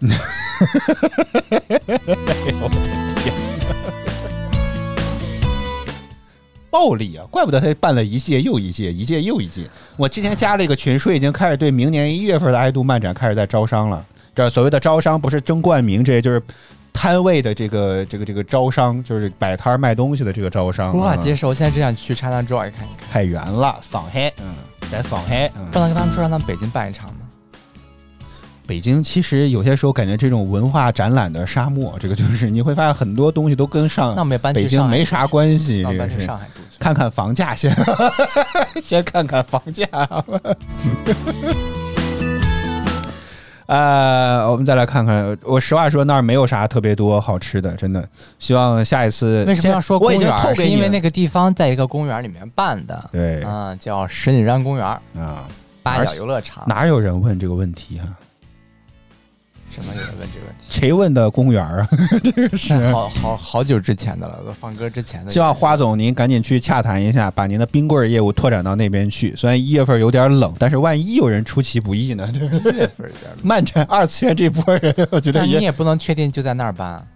[6.70, 7.26] 暴力啊！
[7.30, 9.68] 怪不得他办了一届又一届，一届又一届。
[9.96, 14.02] 我之前加了一个群，说已经开始对明年一月份的爱杜漫展开始在招商了。
[14.34, 16.42] 这所谓的招商不是争冠名，这些就是
[16.92, 20.92] 摊位的这个这个这个招商，就是摆摊儿卖东西的这个招商。
[20.92, 23.08] 嗯无法接受，我现在只想去 China Joy 看一看。
[23.10, 24.54] 太远了，上海，嗯，
[24.90, 27.20] 在上海，嗯不，能跟他们说让他们北京办一场吗？
[28.64, 34.16] 北京其实有些时候感觉这种文化展览的沙漠，这个就是你会发现很多东西都跟上
[34.54, 36.60] 北京没啥关系，这个是上海住。
[36.78, 37.76] 看看房价先，
[38.82, 39.84] 先看看房价。
[43.66, 45.36] 呃，我们再来看看。
[45.42, 48.06] 我实话说，那儿没有啥特别多好吃的，真的。
[48.38, 49.44] 希望下一次。
[49.44, 50.56] 为什么要说公我已经透园？
[50.56, 55.46] 是因为那个地方在一个公园里面办的，对啊，叫石景山公园啊，
[55.82, 56.64] 八角游乐场。
[56.66, 58.06] 哪有人问这个问题啊？
[59.74, 60.66] 什么有人问这个问题？
[60.68, 61.88] 谁问的公务员啊？
[62.22, 65.30] 这个是好好好久之前的了，都放歌之前的。
[65.30, 69.34] 希望花总您赶紧去洽谈一下，把您的冰棍业务拓展到那边去。
[69.34, 72.30] 虽然一月份有点冷，但是万一有人出其不意呢？
[72.32, 72.72] 对不对？
[72.72, 77.06] 一月份有点冷， 漫展二次元这波人，我觉得，但你也不能确定就在那儿办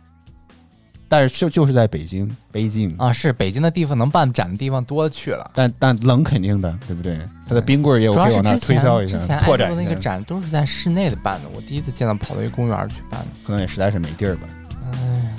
[1.09, 3.13] 但是就就是在北京，北京啊。
[3.13, 5.51] 是北京的地方能办展的地方多去了。
[5.55, 7.19] 但但冷肯定的，对不对？
[7.49, 9.95] 他的冰棍儿业务主要可以往那推销一下之前，拓展一下那个。
[9.95, 13.27] 展都是在室内的办的，我第一次见到跑到一个公园儿去办的。
[13.47, 14.43] 可能也实在是没地儿吧，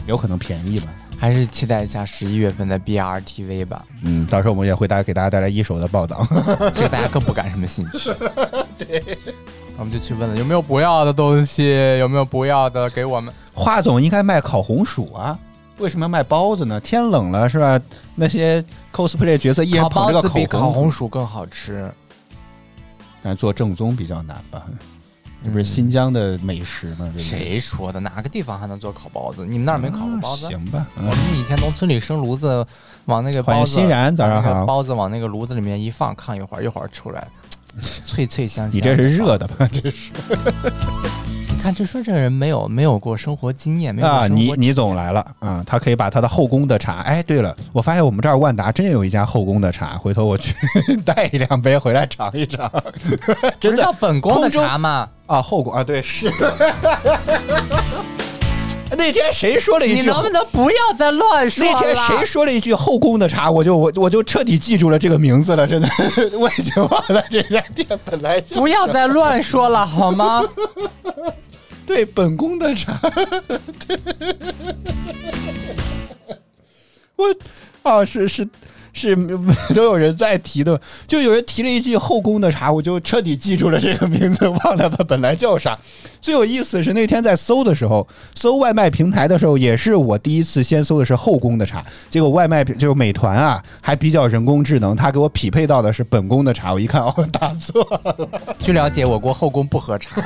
[0.07, 0.87] 有可能便宜吧。
[1.19, 6.23] 还是期待一下十一月份的 BRTV 吧，嗯，到时候我们也会大家给大家带来一手的报道。
[6.71, 8.13] 这个大家更不感什么兴趣。
[8.77, 9.17] 对，
[9.79, 13.33] 我们就去问了有没有不要的东西，有没有不要的给我们。
[13.51, 15.37] 华总应该卖烤红薯啊，
[15.77, 16.79] 为什么要卖包子呢？
[16.79, 17.79] 天冷了是吧？
[18.15, 21.91] 那些 cosplay 角色一人捧着个包子比烤红红薯更好吃。
[23.21, 24.63] 但做正宗比较难吧？
[25.43, 27.11] 这不是新疆的美食吗？
[27.15, 27.99] 这谁说的？
[27.99, 29.45] 哪个地方还能做烤包子？
[29.45, 30.47] 你们那儿没烤过包子？
[30.47, 32.65] 啊行吧，嗯我们以前农村里生炉子，
[33.05, 37.27] 往那个包子，欢迎欣然早上好包子往那个炉子里面一放，炕一会儿一会儿出来，
[38.03, 38.75] 脆脆香香。
[38.75, 39.47] 你这是热的？
[39.49, 39.69] 吧？
[39.71, 40.11] 这是
[41.57, 46.99] 你看，就说这个人没有没有过生活经验，没有啊，生活你你总来了啊、他可以把他的后宫的茶。
[46.99, 50.53] 哎，对了，我发现我们这儿万达真有一家后宫的茶，回头我去
[51.03, 52.71] 带一两杯回来尝一尝。
[53.59, 55.09] 真的叫本宫的茶吗？
[55.25, 56.31] 啊，后宫啊，对是。
[58.97, 61.71] 那天谁说了一句你能不能不要再乱说了？
[61.71, 65.87] 那天谁说了一句后宫的茶，我就我我就彻底记住了这个名字了，真的，
[66.39, 70.43] 我已经忘了这家店本来就不要再乱说了好吗？
[71.87, 72.99] 对本宫的茶，
[77.15, 77.25] 我
[77.81, 78.45] 啊是是
[78.97, 79.15] 是
[79.75, 85.77] 都有人在提的，就有人提了一句后宫的茶，我就彻底记住了这个名字， 忘了它本来叫啥。
[86.19, 98.29] 最有意思的是那天在搜的时候，搜外卖平台的时候，也是我第一次先搜的是后宫的茶，结果外卖就是美团啊，还比较人工智能，它给我匹配到的是本宫的茶，我一看哦，打错了，
[98.59, 100.21] 据了解，我国后宫不喝茶，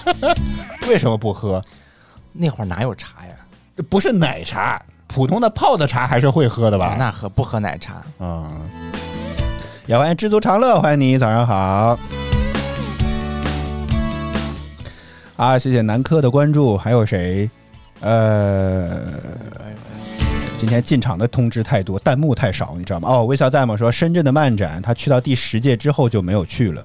[0.86, 1.62] 为什么不喝？
[2.32, 3.32] 那会儿哪有茶呀？
[3.88, 4.80] 不是奶茶，
[5.12, 6.94] 普通的泡的茶还是会喝的吧？
[6.96, 8.00] 那喝不喝奶茶？
[8.20, 8.48] 嗯，
[9.86, 11.98] 也欢迎知足常乐，欢迎你，早上好。
[15.36, 17.50] 啊，谢谢南科的关注，还有谁？
[18.00, 19.00] 呃，
[20.56, 23.08] 今天进场的通知太多，弹幕太少，你知道吗？
[23.10, 23.76] 哦，微笑在吗？
[23.76, 26.84] 说深圳的漫展，他去到第十届之后就没有去了，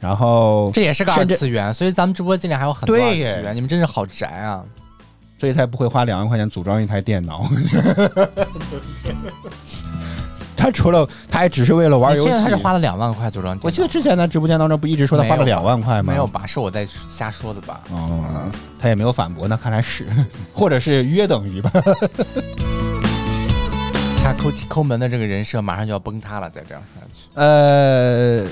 [0.00, 4.64] 然后这也是个二次元，所以咱们直播间里还有很多二次元，你们真是好宅啊！
[5.40, 7.48] 所以他不会花两万块钱组装一台电脑。
[10.54, 12.46] 他除了，他还只是为了玩游戏你记得。
[12.50, 16.12] 他是花了两万块组装，我记得之前在直播间当中不一直说他花了两万块吗？
[16.12, 16.44] 没有吧？
[16.44, 17.80] 是我在瞎说的吧？
[17.90, 20.06] 哦，他也没有反驳，那看来是，
[20.52, 21.72] 或者是约等于吧。
[24.22, 27.22] 他抠气抠门的这个人设马上就要崩塌了，再这样下去。
[27.32, 28.46] 呃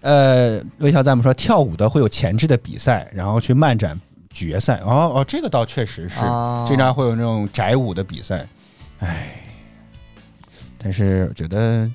[0.00, 4.00] 呃，微笑弹幕说跳舞的会有前置的比赛，然后去漫展
[4.46, 4.80] 决赛。
[4.84, 8.46] 哦哦，这个倒确实是，哦经常会有那种宅舞的比赛。
[9.00, 9.28] 哎，
[10.76, 11.90] 但是我觉得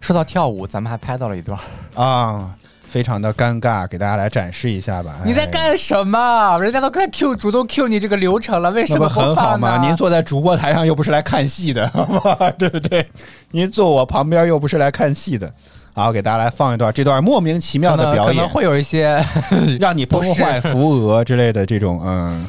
[0.00, 1.58] 说到跳舞，咱们还拍到了一段。
[1.94, 2.54] 啊，
[2.86, 5.16] 非常的尴尬，给大家来展示一下吧。
[5.26, 6.58] 你在哎干什么？
[6.58, 9.78] 人家都在 Q 主动 Q 你这个流程了，为什么很好吗？
[9.84, 11.90] 您坐在主播台上又不是来看戏的？
[12.58, 13.06] 对不对？
[13.50, 15.52] 您坐我旁边又不是来看戏的。
[15.94, 19.24] 好，给大家来放一段这段莫名其妙的表演，可能会有一些
[19.78, 22.46] 让你崩坏扶额之类的这种，嗯。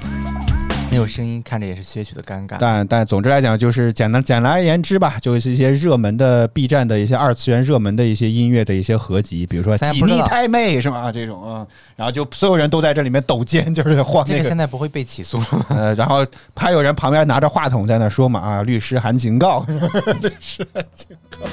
[0.96, 2.56] 没有声音，看着也是些许的尴尬。
[2.58, 11.12] 但但总之来讲，就是简单简而言之吧，就是一些热门的 B 站的一些二次元热门的一些音乐的一些合集，比如说《几咱也不知道逆太妹》是吧？
[11.12, 15.42] 这种嗯，然后就所有人都在这里面抖肩，就是在晃那个这个现在不会被起诉？
[15.70, 19.66] 呃，然后还有人旁边拿着话筒在那说嘛啊，律师函警告，
[20.22, 21.46] 律师函警告，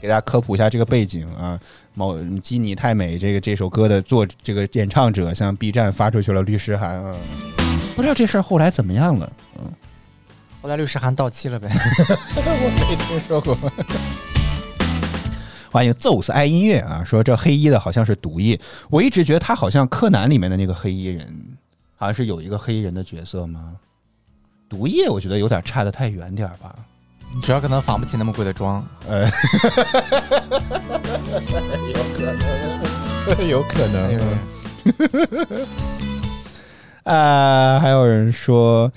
[0.00, 1.60] 给大家科普一下这个背景啊。
[1.98, 7.16] 某基尼太美这个这首歌的作这个演唱者向 B 站发出去了律师函啊，
[7.94, 9.32] 不知道这事儿后来怎么样了。
[9.58, 9.64] 嗯
[10.62, 11.68] 后来律师函到期了呗。
[12.34, 12.40] 我
[12.90, 13.56] 没听说过。
[15.70, 18.60] 欢迎宙斯爱音乐啊，说这黑衣的好像是毒液，
[18.90, 21.56] 我一直觉得他好像柯南里面的那个黑衣人，
[21.94, 23.76] 好像是有一个黑衣人的角色吗？
[24.68, 26.74] 毒液我觉得有点差的太远点儿吧。
[27.42, 28.84] 主要可能仿不起那么贵的妆。
[29.06, 29.30] 呃，
[33.48, 34.26] 有可能， 有可
[35.46, 35.66] 能。
[37.06, 38.92] 呃，还有人说，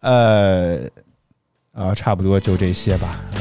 [0.00, 0.80] 呃，
[1.72, 3.40] 啊，差不多就这些吧，啊。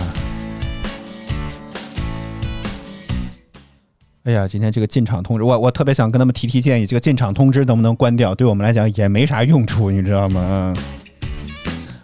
[4.23, 8.33] 哎呀，今天这个进场通知，我我特别想跟他们提提建议，这个进场通知能不能关掉？
[8.33, 10.73] 对我们来讲也没啥用处，你知道吗？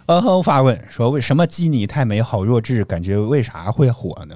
[0.07, 2.83] 嗯哼发问说：“为什么基尼太美好弱智？
[2.83, 4.35] 感觉为啥会火呢？”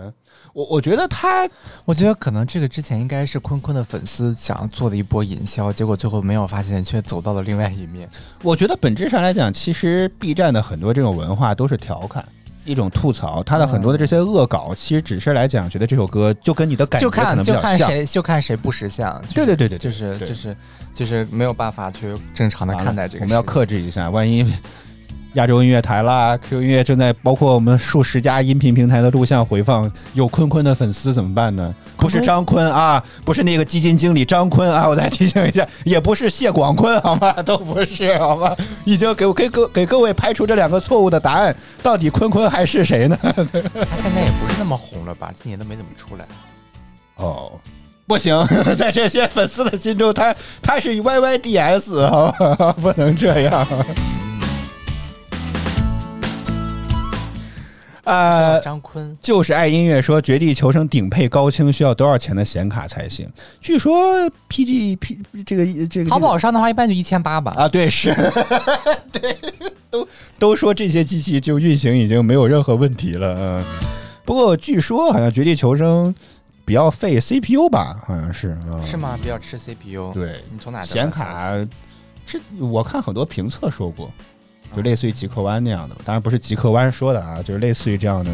[0.54, 1.50] 我我觉得他，
[1.84, 8.08] 我觉得可能这个之前应该是坤坤的粉丝想要做的一波营销，结果最后没有发现，却走到了另外一面。
[8.44, 12.24] 我觉得本质上来讲，其实 B 站的很多这种文化都是调侃。
[12.66, 17.78] 一种吐槽，他的很多的这些恶搞，其实只是来讲，觉得这首歌就跟你的感觉就看可能比较像。
[17.78, 19.22] 就看谁就看谁不识相。
[19.24, 20.58] 就是对对对对，对就是就是
[20.94, 23.26] 就是没有办法去正常的看待这个。
[23.26, 24.50] 我们要克制一下，万一
[25.34, 31.74] 亚洲音乐台啦、QQ 音乐正在包括我们数十家音频平台的录像回放，有坤坤的粉丝怎么办呢？
[31.98, 37.34] 不是张坤啊，不是那个基金经理张坤啊，我再提醒一下，也不是谢广坤，好吗？
[37.44, 38.56] 都不是，好吗？
[38.86, 43.18] 已经给给各给各位排除这两个错误的答案，到底坤坤还是谁呢？
[43.22, 45.32] 他现在也不是那么红了吧？
[45.42, 46.26] 今年都没怎么出来。
[47.16, 47.54] 哦，
[48.06, 48.46] 不行，
[48.78, 53.68] 在这些粉丝的心中，他他是 YYDS，好吧， 不能这样。
[58.04, 63.28] 呃，张坤就是爱音乐说《绝地求生》顶配高清需要多少钱的显卡才行？
[63.62, 67.54] 据说 PG P 这个这个淘宝上的话一般就一千八吧。
[67.56, 68.14] 啊，对是，
[69.12, 69.38] 对，
[69.90, 73.36] 都都说这些机器就运行已经没有任何问题了。
[73.40, 73.64] 嗯，
[74.26, 76.14] 不过据说好像《绝地求生》
[76.66, 78.58] 比较费 CPU 吧，好像是。
[78.68, 79.18] 嗯、是吗？
[79.22, 80.12] 比较吃 CPU。
[80.14, 81.54] 对，你从哪显卡？
[82.26, 84.10] 这我看很多评测说过，
[84.76, 88.32] 就类似于极客湾那样的，当然不是极客湾说的啊，就是类似于这样的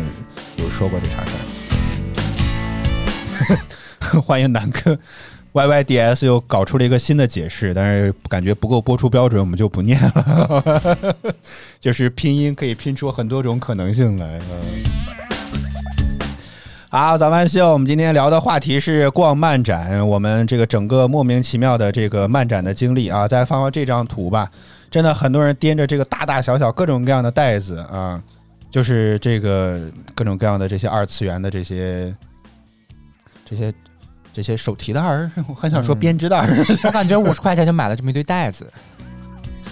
[0.55, 1.31] 有说过这茬事
[4.11, 4.19] 儿。
[4.21, 4.97] 欢迎南哥
[5.53, 11.15] ，YYDS 又搞出了一个新的解释，但是感觉不够播出标准，我们就不念了。
[11.79, 14.39] 就是拼音可以拼出很多种可能性来。
[14.39, 14.61] 嗯
[16.91, 23.27] 好，早饭秀，我们今天聊的话题是逛漫展，我们这个整个莫名其妙的这个漫展的经历啊。
[23.27, 24.49] 再放放这张图吧，
[24.89, 28.21] 真的很多人掂着这个大大小小各种各样的袋子啊，
[28.71, 29.79] 就是这个
[30.15, 32.15] 各种各样的这些二次元的这些
[33.45, 33.73] 这些
[34.33, 38.67] 这些手提袋儿， 我很想说编织袋儿，我感觉五十块钱就买了这么一堆袋子。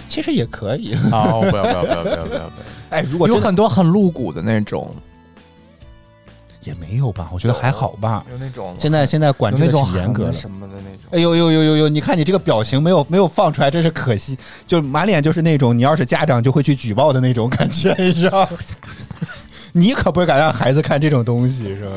[0.08, 0.94] 其实也可以。
[1.12, 2.50] 哦，不要不要不要不要不要！
[2.88, 4.90] 哎，如果有很多很露骨的那种，
[6.62, 8.24] 也没有吧，我觉得还好吧。
[8.30, 10.87] 有那种现在现在管制挺严格的什么的那种。
[11.10, 11.88] 哎呦呦呦呦呦！
[11.88, 14.36] 你看你这个表情没有没有放出来，真是可惜。
[14.66, 18.48] 就满脸就是那种你要是家长就会去举报的那种感觉，你知道？
[19.72, 21.90] 你可不敢让孩子看这种东西，是吧？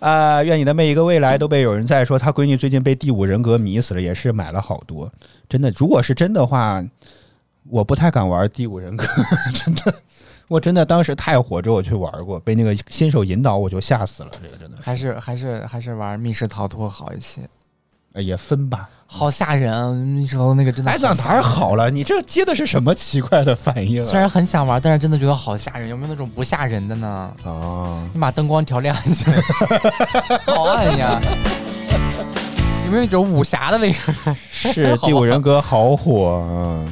[0.00, 5.10] 啊、愿你的每一个未来都被有人在说，他闺女最近被第五人格迷死了，也是买了好多。
[5.48, 6.84] 真的，如果是真的话，
[7.70, 9.06] 我不太敢玩第五人格，
[9.54, 9.94] 真的，
[10.48, 17.40] 我真的当时太火之后我去玩过，被那个新手引导我就吓死了，这个真的还是还是还是玩密室逃脱好一些，
[18.12, 18.88] 呃也分吧。
[19.06, 19.92] 好吓人啊！
[19.92, 21.88] 密室逃脱那个真的哎，那哪儿好了？
[21.88, 24.10] 你这接的是什么奇怪的反应啊？
[24.10, 25.88] 虽然很想玩，但是真的觉得好吓人。
[25.88, 27.32] 有没有那种不吓人的呢？
[27.44, 29.30] 哦，你把灯光调亮一些，
[30.52, 31.20] 好暗呀！
[32.86, 34.36] 有没有一种武侠的那种？
[34.50, 36.84] 是 第五人格好火啊！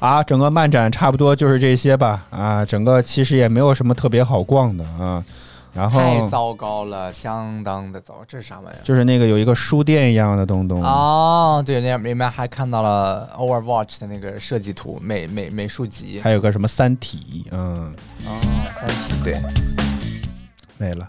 [0.00, 2.26] 啊，整个漫展差不多就是这些吧。
[2.30, 5.24] 啊，整个其实也没有什么特别好逛的啊。
[5.72, 8.16] 然后太糟糕了，相当的糟。
[8.26, 8.82] 这是啥玩意儿？
[8.82, 16.20] 就是那个有一个书店一样的东东，哦，对，那里面还看到了 Overwatch 的那个设计图美美美术集。
[16.24, 17.94] 还有个什么《三体》，嗯，
[18.26, 19.40] 哦，三体对，
[20.76, 21.06] 没了。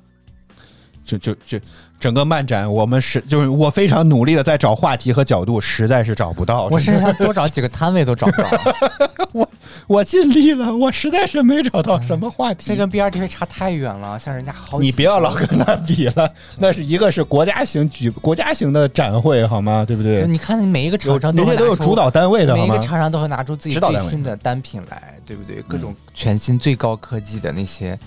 [1.17, 1.59] 就就就
[1.99, 6.67] 整个漫展，我们是就是我非常努力的在找话题和角度，实在是找不到。
[6.71, 8.49] 我真的甚至还多找几个摊位都找不到。
[9.33, 9.49] 我
[9.87, 12.65] 我尽力了，我实在是没找到什么话题。
[12.67, 14.79] 这跟 BRTV 差太远了，像人家好。
[14.79, 19.85] 你不要老跟他比了，那是一个是国家型举国家型的展会，好吗？
[19.87, 20.25] 对不对？
[20.27, 22.79] 你看，每一个厂商人家都有主导单位的，每一个？
[22.79, 25.61] 厂商都会拿出自己最新的单品来，对不对？
[25.61, 27.97] 各种全新最高科技的那些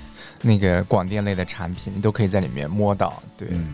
[0.45, 3.23] 那个广电类的产品，你都可以在里面摸到。
[3.39, 3.67] 对，嗯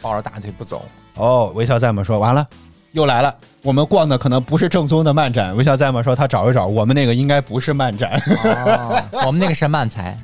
[0.00, 0.86] 抱着大腿不走。
[1.16, 2.02] 哦，微笑在吗？
[2.02, 2.44] 说完了，
[2.92, 3.34] 又来了。
[3.62, 5.54] 我们逛的可能不是正宗的漫展。
[5.54, 6.02] 微笑在吗？
[6.02, 10.18] 说他找一找，我们那个应该不是漫展，哦，我们那个是漫才，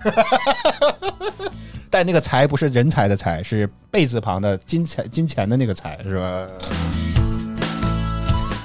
[1.91, 6.47] 但那个财不是人才的财，是贝字旁的金钱金钱的那个财，是吧？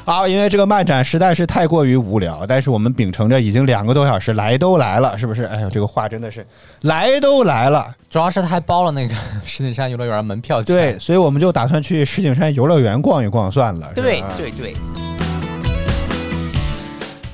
[0.06, 5.46] 好，因为这个漫展实在是太过于无聊，但是我们秉承着已经两个多小时来都来了，是不是？
[5.46, 6.46] 哎呦，这个话真的是
[6.82, 10.76] 来都来了，主要是他还包了那个 石景山游乐园门票钱。
[10.76, 13.92] 对，所以我们就打算去石景山游乐园逛一逛算了。
[13.96, 14.76] 对对对，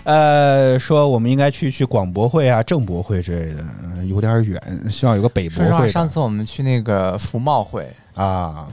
[0.05, 3.65] 呃，说我们应该去去广博会啊、政博会之类的，
[3.97, 8.65] 呃有点远，希望有个北博说实话，会的上次我们去那个服贸会，啊，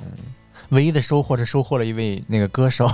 [0.70, 2.86] 唯一的收获是收获了一位那个歌手。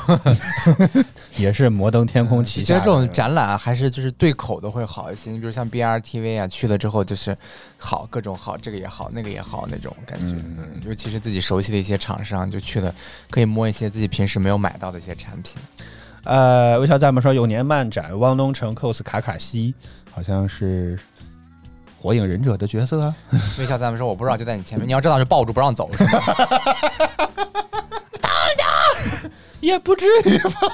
[1.37, 2.79] 也是摩登天空旗下的。
[2.81, 5.31] 觉得这种展览还是就是对口的会好一些。
[5.31, 7.37] 你比如像 BRTV 啊，去了之后就是
[7.77, 10.37] 好各种好，这个也好，那个也好那种感觉。
[10.37, 12.95] 嗯嗯，尤其是自己熟悉的一些厂商，就去了
[13.31, 15.61] 可以摸一些自己平时没有买到的一些产品。
[16.23, 17.21] 呃，微笑在吗？
[17.21, 19.75] 说有年漫展，汪东城 cos 卡卡西，
[20.11, 20.99] 好像是
[22.05, 23.15] 火影忍者的角色啊。
[23.59, 26.21] 微笑咱们说我不知道，就在你前面，你要知道是抱住不让走是吗？
[29.61, 30.51] 也不至于吧？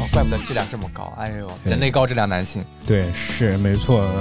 [0.00, 1.12] 哦，怪不得质量这么高。
[1.16, 2.64] 哎呦，人类高质量男性。
[2.88, 4.00] 对，是没错。
[4.00, 4.18] 嗯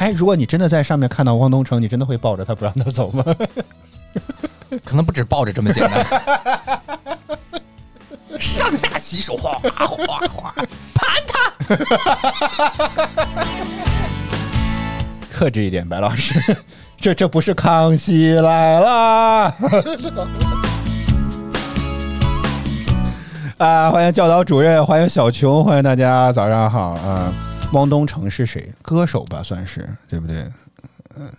[0.00, 3.24] 哎，如果你真的在上面看到汪东城，你真的会抱着他不让他走吗？
[4.84, 6.04] 可能不止抱着这么简单。
[8.38, 10.54] 上下洗手，哗哗哗哗，
[10.94, 11.52] 盘他！
[15.32, 16.34] 克制一点，白老师，
[16.98, 19.54] 这这不是康熙来了。
[23.58, 23.90] 啊！
[23.90, 27.32] 欢迎教导主任，欢迎小琼，欢迎大家，早上好啊！
[27.72, 28.72] 汪东城是谁？
[28.80, 30.46] 歌手吧，算是对不对？
[31.16, 31.30] 嗯，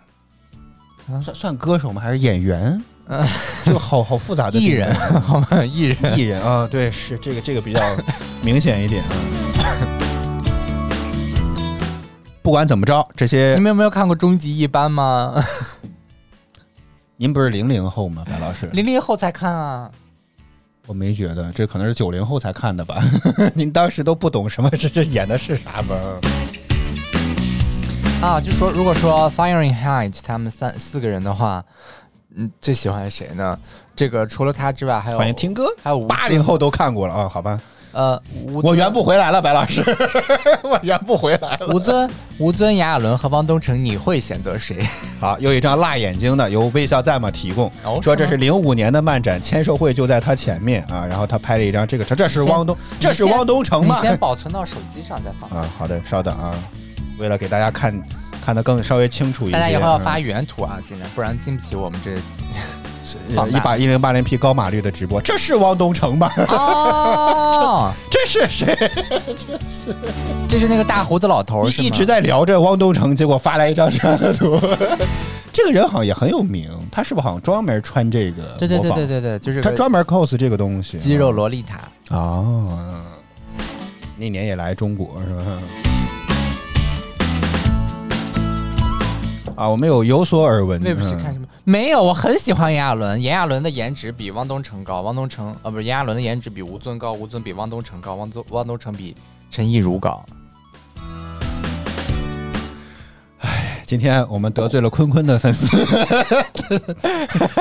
[1.22, 2.00] 算算歌手吗？
[2.00, 2.82] 还是演员？
[3.12, 3.26] 嗯，
[3.62, 5.46] 这个好好复杂的艺人，好吗？
[5.62, 7.80] 艺人，艺人啊，对，是这个这个比较
[8.42, 9.10] 明显一点啊。
[12.40, 15.34] 不管怎么着，这些你们有没有看过《终极一班》吗？
[17.18, 18.66] 您不是零零后吗，白老师？
[18.72, 19.90] 零零后才看啊。
[20.86, 23.04] 我没觉得，这可能是九零后才看的吧？
[23.54, 26.00] 您当时都不懂什么这这演的是啥吧？
[28.22, 31.64] 啊，就说如果说 Firing Heights 他们三四个人的话，
[32.36, 33.58] 嗯，最喜欢谁呢？
[33.94, 37.28] 这个除了他之外，还有欢迎听歌，还有吴八零后都看过了啊？
[37.28, 37.60] 好吧，
[37.92, 39.84] 呃，吴我圆不回来了，白老师，
[40.64, 41.66] 我圆不回来了。
[41.68, 42.08] 吴尊、
[42.38, 44.78] 吴尊、炎亚纶和汪东城，你会选择谁？
[45.20, 53.96] 好，有一张辣眼睛的，由微笑在吗提供，哦说这是零五年的漫展，签售会就在他前面啊，然后他拍了一张这个这是汪东，这是汪东城吗？
[54.00, 55.50] 你先保存到手机上再放。
[55.60, 56.54] 啊，好的，稍等啊，
[57.18, 57.94] 为了给大家看
[58.44, 62.12] 看得更稍微清楚一些，大家以后要发嗯原图啊，尽量，不然经不起我们这
[63.48, 66.32] 一把一零八零 P 高码率的直播，这是汪东城吧？
[66.48, 68.76] 哦， 这是谁？
[69.08, 69.26] 这
[69.68, 69.96] 是
[70.48, 74.58] 这是那个大胡子老头一直在聊着汪东城，结果发来一张这样的图。
[75.52, 78.56] 这个人好像也很有名，他是不是好像专门穿这个？
[78.58, 80.96] 对对对对对对，就是他专门 cos 这个东西。
[80.98, 81.80] 肌肉萝莉塔。
[82.08, 82.78] 哦，
[84.16, 85.44] 那年也来中国是吧？
[89.56, 90.80] 啊，我们有有所耳闻。
[90.82, 91.46] 那不是看什么？
[91.64, 93.20] 没有，我很喜欢炎亚纶。
[93.20, 99.14] 炎亚纶的颜值比汪东城高，汪东城呃不是炎亚纶的颜值比吴尊高，吴尊比汪东城高，汪东汪东城比
[99.50, 100.24] 陈亦儒高。
[103.84, 105.66] 今天我们得罪了坤坤的粉丝，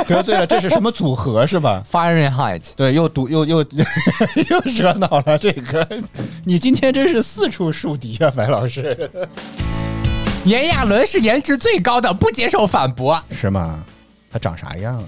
[0.07, 3.57] 得罪了，这是什么组合是吧？Fahrenheit，对，又堵又又
[4.49, 5.85] 又惹恼了这个，
[6.45, 9.11] 你今天真是四处树敌啊，白老师，
[10.45, 13.21] 炎亚纶是颜值最高的，不接受反驳。
[13.31, 13.83] 是吗？
[14.31, 15.07] 他长啥样啊？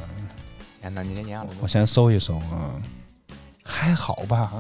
[0.81, 2.71] 天哪，你连炎亚纶我先搜一搜啊，
[3.63, 4.51] 还好吧？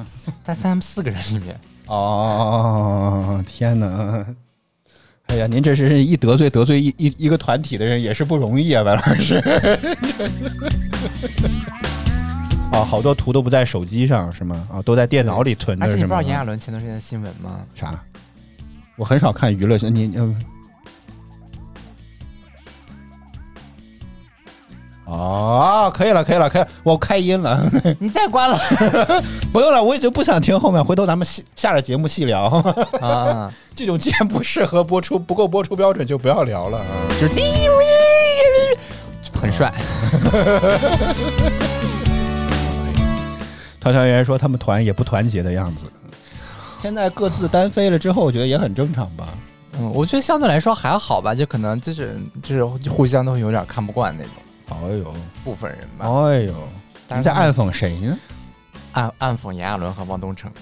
[0.43, 4.25] 在他们四个人里面，哦，天哪！
[5.27, 9.35] 哎呀，您这是一得罪得罪一一一个团体的人也是不容易啊，白老师。
[12.71, 14.67] 哦，好多图都不在手机上是吗？
[14.71, 16.21] 啊，都在电脑里存着是吗而且你不知道？
[16.21, 17.59] 炎亚纶前段时间的新闻吗？
[17.75, 18.03] 啥？
[18.95, 20.45] 我很少看娱乐新，你嗯。
[25.05, 27.61] 哦，可以了，可以了，可以了，我开音了，
[27.99, 28.57] 你再关了
[29.51, 32.43] 不用了，我已经不想听后面，回头咱们下下了节目细聊。
[33.01, 33.51] 啊！
[33.75, 36.85] 这种既然不适合播出，不够播出标准就不要聊了啊。
[37.19, 37.33] 就是
[39.39, 39.73] 很帅。
[43.81, 45.85] 团团圆说他们团也不团结的样子，
[46.81, 49.27] 现在各自单飞了之后，我觉得也很正常吧。
[49.77, 54.31] 嗯，我觉得相对来说还好吧，就可能就是就是互相都有点看不惯那种
[54.69, 56.05] 哎呦，部分人吧。
[56.05, 56.53] 哎呦，
[57.07, 58.17] 但是他们你在暗讽谁呢？
[58.93, 60.51] 暗暗讽炎亚纶和汪东城。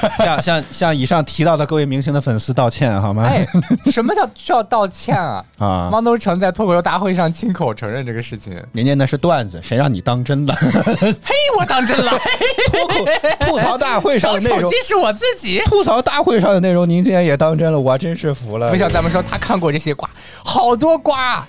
[0.18, 3.24] 向向向以上提到的各位明星的粉丝道歉好吗？
[3.24, 3.46] 哎，
[3.90, 5.44] 什么叫需要道歉啊？
[5.58, 8.54] 啊，汪东城在脱口秀大会上亲口承认这个事情。
[8.72, 10.54] 人家那是段子，谁让你当真了？
[11.00, 11.14] 嘿，
[11.58, 12.10] 我当真了。
[12.70, 13.04] 脱口
[13.40, 15.60] 吐槽大会上的内容手机，是我自己。
[15.66, 18.70] 吐槽大会上的内容，您竟然也当真了，我真是服了。
[18.70, 20.08] 不像咱们说他看过这些瓜，
[20.44, 21.46] 好多瓜。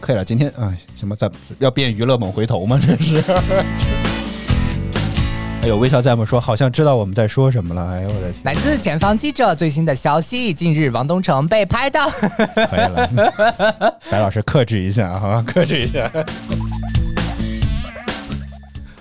[0.00, 2.78] 可以了，今天啊、什么咱要变娱乐猛回头吗？
[2.80, 3.22] 这是。
[5.64, 6.22] 哎呦，微笑在吗？
[6.26, 7.90] 说好像知道我们在说什么了。
[7.90, 12.06] 哎呦我的天，来自前方记者最新的消息，近日王东城被拍到。
[12.68, 16.06] 可以了， 白老师克制一下啊， 克制一下。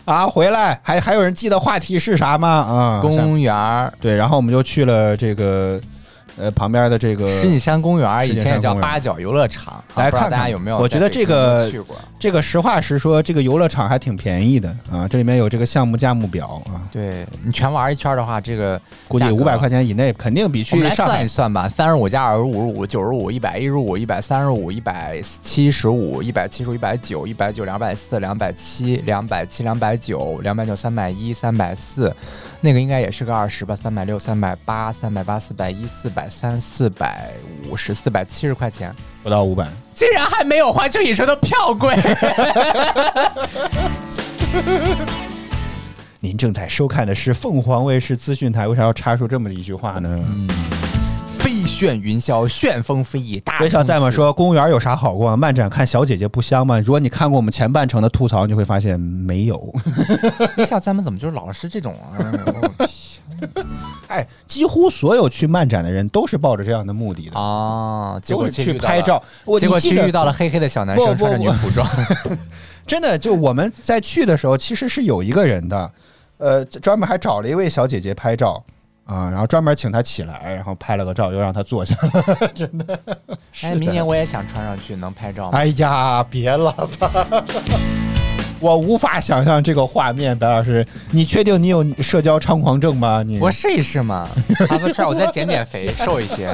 [0.05, 2.47] 啊，回来还还有人记得话题是啥吗？
[2.47, 5.77] 啊，像公园儿，对，然后我们就去了这个
[6.37, 9.83] 呃旁边的这个石景山公园，以前也叫八角游乐场。
[9.95, 10.77] 来看看大家有没有？
[10.77, 11.71] 我觉得这个。
[12.19, 18.79] 这个实话实说，这个游乐场还挺便宜的啊，这里面有这个项目价目表啊，对你全玩一圈的话，这个
[19.09, 32.15] 估计五百块钱以内肯定比去上海算一算吧，三十五加二十五五，九十五，一百一十五，一百三十五，一百七十五，一百七十五，一百九，一百九，两百四，两百七，两百七，两百九，两百九，三百一，三百四，
[32.65, 37.29] 那个应该也是个二十吧，三百六，三百八，三百八，四百一，四百三，四百
[37.69, 39.67] 五十，四百七十块钱，不到五百。
[39.93, 41.93] 竟然还没有环球影城的票贵。
[46.21, 50.23] 您正在收看的是凤凰卫视资讯台，为啥要插出这么一句话呢？
[50.87, 50.92] 飞
[51.83, 54.09] 旋云霄，旋风飞翼，大微笑在吗？
[54.09, 55.37] 说公园有啥好逛？
[55.37, 56.79] 漫展看小姐姐不香吗？
[56.79, 59.57] 如果你看过我们前半程的吐槽，你就会发现没有。
[60.55, 62.87] 微笑咱们怎么就是老是这种啊？
[64.07, 68.17] 哎，几乎所有去漫展的人都是抱着这样的目的的，啊！
[68.21, 69.21] 结果去拍照。
[69.43, 71.85] 我结果去遇到了黑黑的小男生，穿着女仆装。
[72.87, 75.91] 真的，就我们在去的时候，其实是有一个人的，
[76.37, 78.63] 呃，专门还找了一位小姐姐拍照
[79.05, 82.99] 啊，然后专门请他起来，然后拍了个照，又让他坐下了， 真的。
[83.61, 85.57] 哎，明年我也想穿上去，能拍照吗？
[85.57, 87.11] 哎呀，别了吧！
[88.61, 93.21] 我无法想象这个画面，白老师，你确定你有社交猖狂症吗？
[93.21, 94.25] 你我试一试嘛，
[94.69, 96.49] 哈不出来，我再减减肥，瘦一些。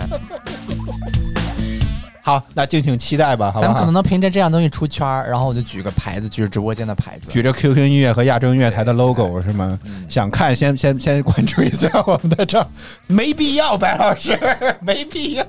[2.30, 3.93] 好，那敬请期待吧，好不好咱们可能？
[3.95, 7.32] 能凭着这样东西出圈儿，然后我就举个牌子，举着直播间的牌子。
[7.32, 9.80] 举着 QQ 音乐和亚洲音乐台的 logo 是吗？
[9.86, 12.67] 嗯想看先先先关注一下我们的账，
[13.07, 14.38] 没必要，白老师，
[14.80, 15.45] 没必要，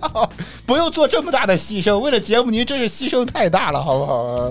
[0.64, 4.51] 不用做这么大的牺牲，为了节目您真是牺牲太大了，好不好啊？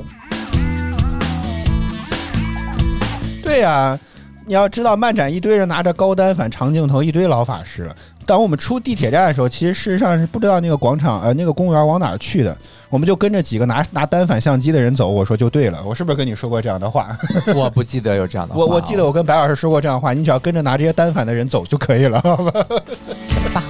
[3.42, 3.98] 对呀、
[4.46, 7.90] 你要知道，漫展一堆人拿着高单反、长镜头，一堆老法师。
[8.30, 12.56] 当我们出地铁站的时候，其实事实上是不知道那个广场呃那个公园往哪儿去的，
[12.92, 15.10] 我们就跟着几个拿拿单反相机的人走。
[15.10, 17.18] 我说就对了，我是不是跟你说过这样的话？
[17.56, 18.66] 我不记得有这样的话哦。
[18.68, 23.64] 我我记得我跟白老师说过这样的话，你只要跟着拿这些单反的人走就可以了，好吧？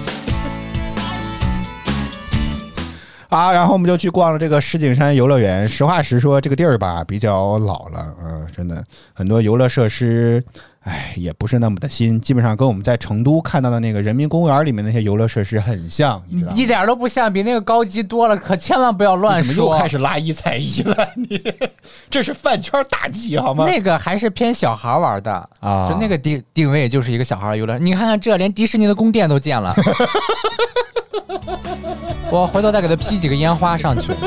[3.30, 5.70] 啊，然后我们就去逛了这个石景山游乐园。
[5.70, 8.84] 实话实说，这个地儿吧比较老了，嗯、真的
[9.14, 10.43] 很多游乐设施，
[10.84, 16.57] 哎，也不是那么的新，基本上跟我们在成都看到的那个人民公园里面那些游乐设施很像，你知道吗？
[16.57, 19.82] 一点都不像，比那个高级多了，可千万不要乱说怎么又。
[19.82, 21.09] 开始拉一踩一了？
[21.15, 21.41] 你
[22.09, 23.65] 这是饭圈大忌好吗？
[23.65, 27.77] 那个还是偏小孩玩的啊就那个定定位就是一个小孩游乐。
[27.77, 29.75] 你看看这，连迪士尼的宫殿都建了。
[32.32, 34.13] 我回头再给他批几个烟花上去。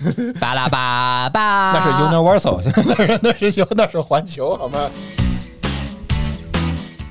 [0.40, 4.90] 巴拉巴巴，那是 Universal， 那是那是有那是环球好吗？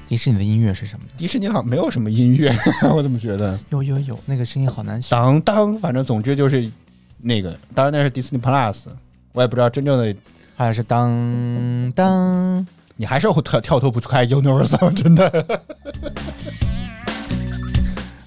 [0.07, 1.05] 迪士尼的音乐是什么？
[1.17, 2.55] 迪士尼好像没有什么音乐，
[2.95, 3.59] 我怎么觉得？
[3.69, 5.09] 有有有，那个声音好难选。
[5.17, 6.69] 当当，反正总之就是
[7.17, 8.83] 那个，当然那是 Disney Plus，
[9.33, 10.15] 我也不知道真正的，
[10.55, 12.65] 好像是当当，
[12.95, 15.61] 你还是会跳跳脱不出开 Universal，真的。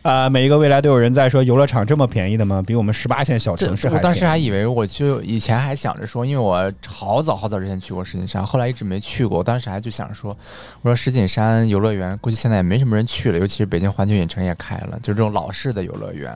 [0.02, 2.62] 啊、每一个未来都有人在说游乐场这么便宜的吗？
[2.66, 9.38] 比我们十八线小城市还我当时还以为我就以前还想着说，因为我好早好早之前去过石景山，后来一直没去过。
[9.38, 10.34] 我当时还就想说，
[10.82, 16.32] 我说石景山游乐园估计现在也没什么人去了，尤其是北京环球影城也开了，就这种老式的游乐园，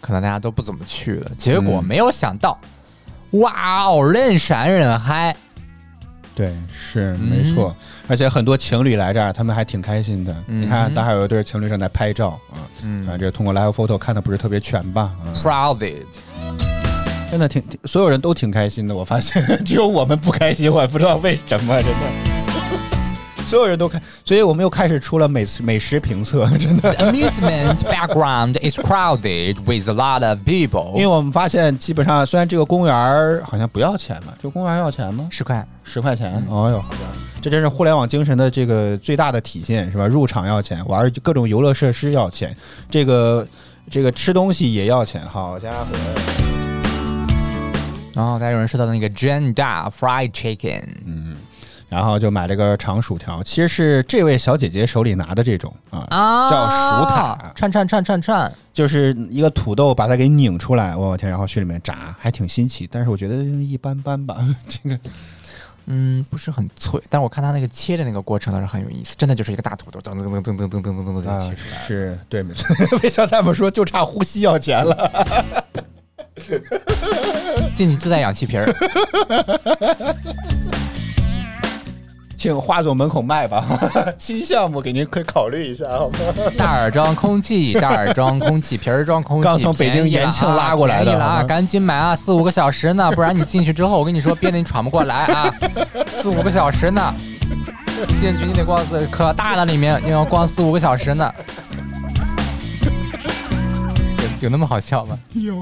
[0.00, 1.30] 可能大家都不怎么去了。
[1.38, 2.58] 结果嗯没有想到，
[3.30, 5.34] 哇哦，人山人海。
[6.36, 7.74] 对，是没错，
[8.06, 10.36] 而且很多情侣来这儿，他们还挺开心的。
[10.46, 15.14] 你看，嗯当还有一对情侣正在拍照啊，嗯啊，这个通过 Live Photo 看的不是特别全吧？
[15.24, 16.04] 啊、？Proud it，
[17.30, 18.94] 真的挺，挺所有人都挺开心的。
[18.94, 22.25] 我发现 只有我们不开心，我也不知道为什么，真的。
[23.46, 26.92] 所有人都看，所以我们又开始出了美食美食评测， 真的。
[26.96, 30.92] amusement background is crowded with a lot of people。
[30.94, 35.28] 因为我们发现，基本上虽然这个公园儿好像不要钱嘛，这个公园要钱吗？
[35.30, 36.44] 十块，十块钱。
[36.48, 40.08] 哦哟，好家伙，这真是互联网精神的这个最大的体现，是吧？
[40.08, 42.54] 入场要钱，玩各种游乐设施要钱，
[42.90, 43.46] 这个
[43.88, 45.24] 这个吃东西也要钱。
[45.24, 45.86] 好家伙！
[48.12, 50.82] 然后大家有人说到的那个 Janda fried chicken，
[51.88, 62.88] 然后就买了个长薯条，其实是这位小姐姐手里拿的这种啊，啊，叫薯塔串串串串串，就是一个土豆把它给拧出来，我天，然后去里面炸，还挺新奇。
[62.90, 64.36] 但是我觉得一般般吧，
[64.68, 64.98] 这个
[65.86, 71.86] 嗯，不是很脆，但我看他那个切的那个过程倒是很有意思，真的就是一个大土豆，噔噔噔噔噔噔噔噔噔切出来了。
[71.86, 72.66] 是对，没错。
[73.02, 75.64] 魏小蔡们说就差呼吸要钱了，
[77.72, 78.66] 进去自带氧气瓶儿，
[82.36, 83.64] 请华总门口卖吧，
[84.18, 86.18] 新项目给您可以考虑一下，好吗？
[86.58, 89.44] 大耳装空气，大耳装空气，瓶儿装空气。
[89.44, 91.44] 刚从北京延庆拉过来的！
[91.48, 95.54] 赶紧买啊，四五个小时呢，不然你进去之后，我跟你说 憋得你喘不过来啊，
[96.08, 97.14] 四五个小时呢。
[98.20, 101.32] 进去你得逛四可大了，里面你要逛四五个小时呢。
[104.40, 105.18] 有有那么好笑吗？
[105.32, 105.54] 有，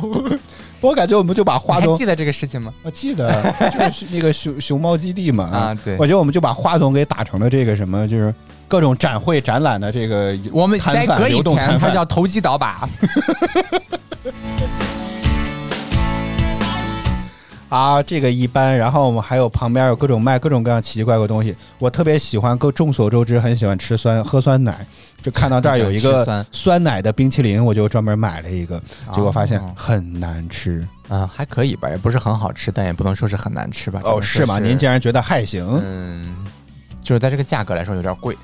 [0.85, 2.72] 我感觉我们就把花总你记，得这个事情吗？
[2.82, 3.32] 我记得
[3.72, 8.35] 就是那个熊 熊猫基地嘛，啊对我觉得我们就把花总给打成了这个什么，就是
[8.68, 12.89] 各种展会展览的这个我们在隔以前，它叫投机倒把。
[17.75, 18.77] 啊，这个一般。
[18.77, 21.57] 然后我们还有旁边有各种卖各种各样奇奇怪怪的东西。
[21.79, 24.87] 我特别喜欢，各众所周知，很喜欢吃酸喝酸奶。
[25.20, 28.81] 就看到这儿有一个酸酸奶的冰淇淋，我就专门买了一个，
[29.12, 30.87] 结果发现哦很难吃。
[31.09, 34.01] 嗯，还可以吧，也不是很好吃，但也不能说是很难吃吧。
[34.05, 34.59] 哦，是吗？
[34.59, 35.66] 您竟然觉得还行？
[35.83, 36.37] 嗯，
[37.03, 38.37] 就是在这个价格来说有点贵。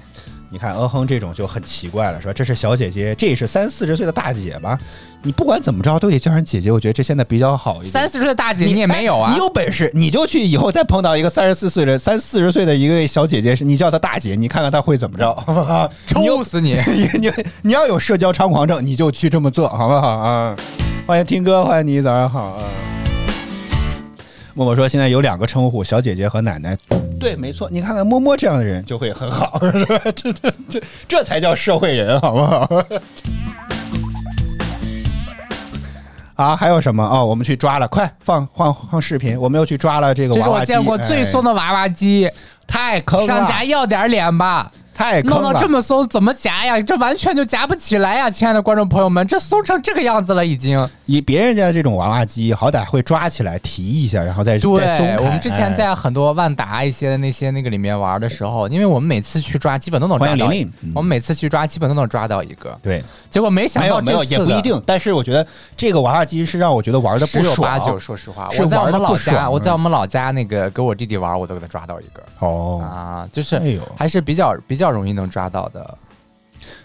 [0.53, 2.33] 你看嗯哼这种就很奇怪了，是吧？
[2.33, 4.77] 这是小姐姐，这也是三四十岁的大姐吧？
[5.23, 7.93] 你不管怎么着都得叫人姐姐，我觉得这现在比较好一点。
[7.93, 9.39] 三四十岁的大姐你也没有啊哎你？
[9.39, 15.89] 有本事你就去以后再碰到一个三十四岁的三四十岁的一个小姐姐，你叫她大姐，你看看她会怎么着，好不好？
[16.17, 16.73] 你有抽死你！
[16.91, 17.33] 你你
[17.63, 20.57] 你要有社交猖狂症，你就去这么做，好不好啊？
[21.07, 22.65] 欢迎听歌，欢迎你，早上好啊！
[24.55, 26.77] 默默说现在有两个称呼，小姐姐和奶奶。
[27.19, 30.01] 对，没错，你看看默默这样的人就会很好， 是吧？
[30.15, 32.85] 这这这这才叫社会人，好不好？
[36.35, 37.07] 啊，还有什么？
[37.07, 42.29] 哦，我们去抓了，快放放放视频，我们又去抓了这个娃娃机，我见过最松的，娃娃机，
[42.67, 44.73] 太坑了，上家要点脸吧！
[45.01, 46.79] 太坑了，弄到这么松，怎么夹呀？
[46.83, 48.31] 这完全就夹不起来呀！
[48.31, 50.87] 亲爱的观众朋友们，这松成这个样子了，已经。
[51.07, 60.37] 以别人家这种娃娃机，好歹会抓起来提一下，然后再再松我们之前哎在很多万达一些那些那个里面玩的时候，因为我们每次去抓，基本都能抓到。
[60.37, 62.77] 迎琳琳，嗯我们每次去抓，基本都能抓到一个。
[62.83, 65.47] 对，结果没想没有没有也不一定，但是我觉得
[65.77, 67.45] 这个娃娃机是让我觉得玩的不爽。
[67.45, 75.97] 十有八九，说实话，我在我们老家，我在我们老家那个给我弟弟玩，我都给他抓到一个哦，啊，就是哎呦还是比较比较容易能抓到的。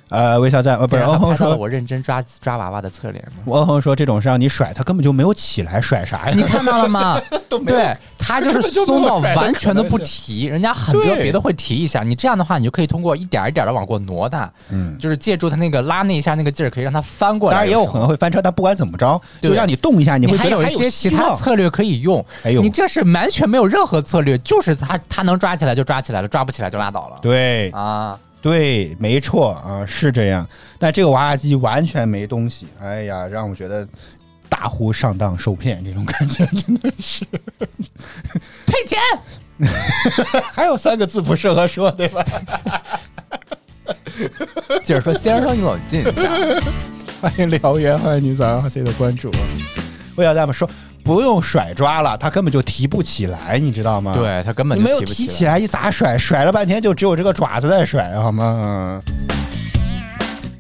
[0.10, 3.44] 呃，微笑在呃不是欧恒说，我认真抓抓娃娃的侧脸吗？
[3.48, 6.34] 欧恒说这种是让你甩，他根本就没有起来，甩啥呀？
[6.36, 7.20] 你看到了吗？
[7.66, 17.56] 对他就是松到完全都不提，人家很多别的会提一下，你这样的话，你就可以通过一点一点的往过挪它，嗯，就是借助他那个拉那一下那个劲儿，可以让他翻过来。
[17.56, 21.10] 当然也有可能会翻车，但不管怎么着，就让你动一下，你你会觉得还还有一些其。
[21.10, 22.24] 他策略可以用。
[22.44, 27.18] 哎呦你这是完全没有任何策略，就是他他能抓起来就抓起来了，抓不起来就拉倒了。
[27.22, 30.48] 对啊，对，没错啊，是这样。
[30.78, 33.88] 但这个娃娃机完全没东西，哎呀，让我觉得
[34.48, 37.26] 大呼上当受骗这种感觉，真的是。
[38.68, 39.00] 退钱。
[40.54, 42.24] 还有三个字不适合说，对吧？
[44.84, 46.30] 接着说，先生，你冷静一下。
[47.20, 49.32] 欢迎燎原，欢迎你早上好，谢谢关注。
[50.16, 50.70] 我要咱们说
[51.06, 55.28] 不用甩抓了，他根本就提不起来，你知道吗？，对他根本就没有提不起来。
[55.28, 56.18] 提起来，你咋甩？
[56.18, 58.60] 甩了半天就只有这个爪子在甩，好吗？
[58.60, 59.02] 嗯，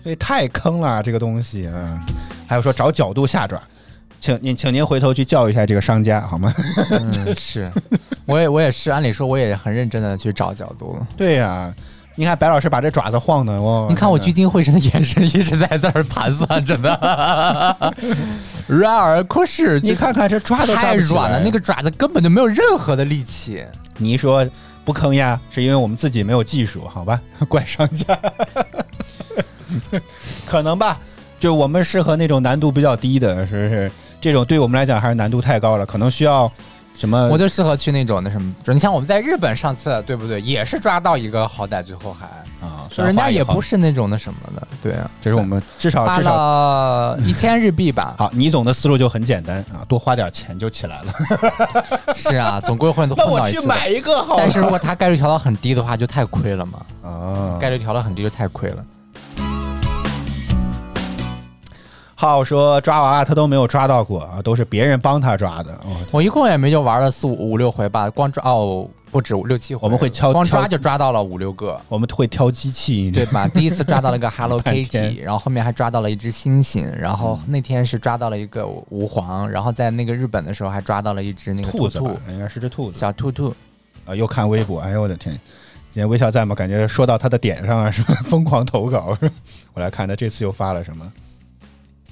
[0.03, 1.99] 所以太坑了这个东西，嗯。
[2.47, 3.59] 还有说找角度下爪，
[4.21, 6.53] 请您请您回头去教育一下这个商家好吗？
[6.91, 7.67] 嗯，是，
[8.27, 10.95] 我也我也是，按理说我也很认真的去找角度。
[11.17, 11.73] 对呀、
[12.16, 17.78] 你看白老师把这爪子晃的，我你看我聚精会神的眼神一直在这儿盘算着呢，
[18.68, 23.66] 然而可是你看看这抓都抓太软了，那个爪子根本就没有任何的力气。
[23.97, 24.47] 你一说
[24.84, 27.20] 不坑呀，是因为我们自己没有技术，好吧？
[27.49, 28.18] 怪商家，
[30.45, 30.99] 可能吧。
[31.38, 33.91] 就我们适合那种难度比较低的，是不是？
[34.22, 36.51] 这种对我们来讲还是难度太高了，可能需要
[36.97, 37.27] 什么？
[37.29, 42.25] 我就适合去那种那什么，你像我们在日本上次对不对，也是抓到一个，好歹最后还，
[42.65, 48.29] 啊，就人家也不是，那种那什么的，对啊，这是我们至少至少一千日币吧， 好。
[48.33, 51.13] 你总的思路就很简单啊，多花点钱就起来了。
[52.15, 53.61] 是啊，总归会那碰到一次的。
[53.61, 54.35] 我去买一个好。
[54.37, 56.79] 但是如果他概率调到很低的话，就太亏了嘛。
[57.03, 58.83] 啊，概率调到很低就太亏了。
[62.26, 65.73] 浩说抓娃娃他都没有抓到过啊，都是别人帮他抓的。
[65.86, 73.47] 哦，我一共也没就玩了四五五六回吧，光抓哦不止五六七回，我们会敲光抓就抓到了五六个，我们会挑机器，对吧？
[73.53, 83.55] 第一次抓到了个 Hello Kitty，然后后面还抓到了一只猩猩，然后那天是抓到了一个吾皇，然后在那个日本的时候还抓到了一只那个兔兔子吧兔，应该是只兔子小兔兔。
[84.05, 84.13] 啊。
[84.13, 85.34] 又看微博，哎呦我的天！
[85.93, 86.53] 今天微笑在吗？
[86.53, 88.15] 感觉说到他的点上了，是吧？
[88.28, 89.17] 疯狂投稿。
[89.73, 91.09] 我来看他这次又发了什么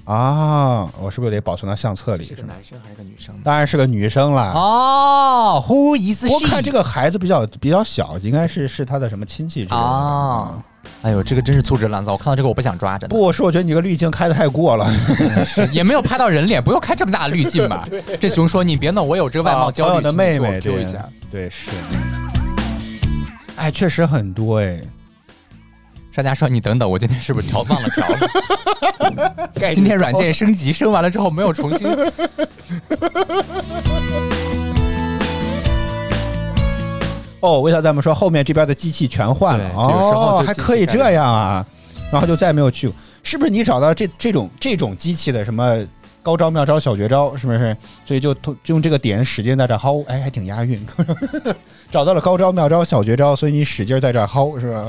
[0.04, 0.88] 啊？
[1.00, 2.24] 我是不是得保存到相册里？
[2.24, 3.34] 是个男生还是个女生？
[3.42, 4.52] 当然是个女生啦。
[4.54, 6.40] 哦，Who is 我？
[6.40, 9.76] 看这个孩子比较比较小，应该是是他的什么亲戚之类的。
[9.76, 10.54] 啊，
[11.02, 12.12] 哎呦，这个真是粗制滥造！
[12.12, 14.86] 我看到这个我不想抓，着不，是我觉得你这个滤镜开的太过了。
[15.72, 17.88] 也没有拍到人脸，不用开这么大的滤镜吧？
[18.20, 20.86] 这熊说你别弄，我有这个外貌焦虑，啊朋友的妹妹对。
[21.32, 21.70] 对是。
[23.56, 24.80] 哎，确实很多哎。
[26.14, 28.20] 商家说你等等，我今天是不是调忘了调了？
[29.74, 31.88] 今天软件升级，升完了之后没有重新。
[37.40, 39.68] 哦，为啥咱们说后面这边的机器全换了？
[39.70, 41.66] 这个时候还可以这样啊，
[42.12, 42.94] 然后就再也没有去过。
[43.24, 45.84] 是不是你找到这这种这种机器的什么
[46.22, 47.76] 高招妙招小绝招，是不是？
[48.04, 50.80] 所以就就用这个点使劲在这薅，哎，还挺押韵。
[51.90, 54.84] 找到了高招妙招小绝招，所以你使劲在这薅，是吧？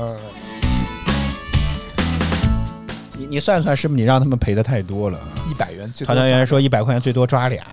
[3.26, 5.18] 你你算算，是不是你让他们赔的太多了？
[5.50, 7.64] 一百元最多团团圆圆说一百块钱最多抓俩，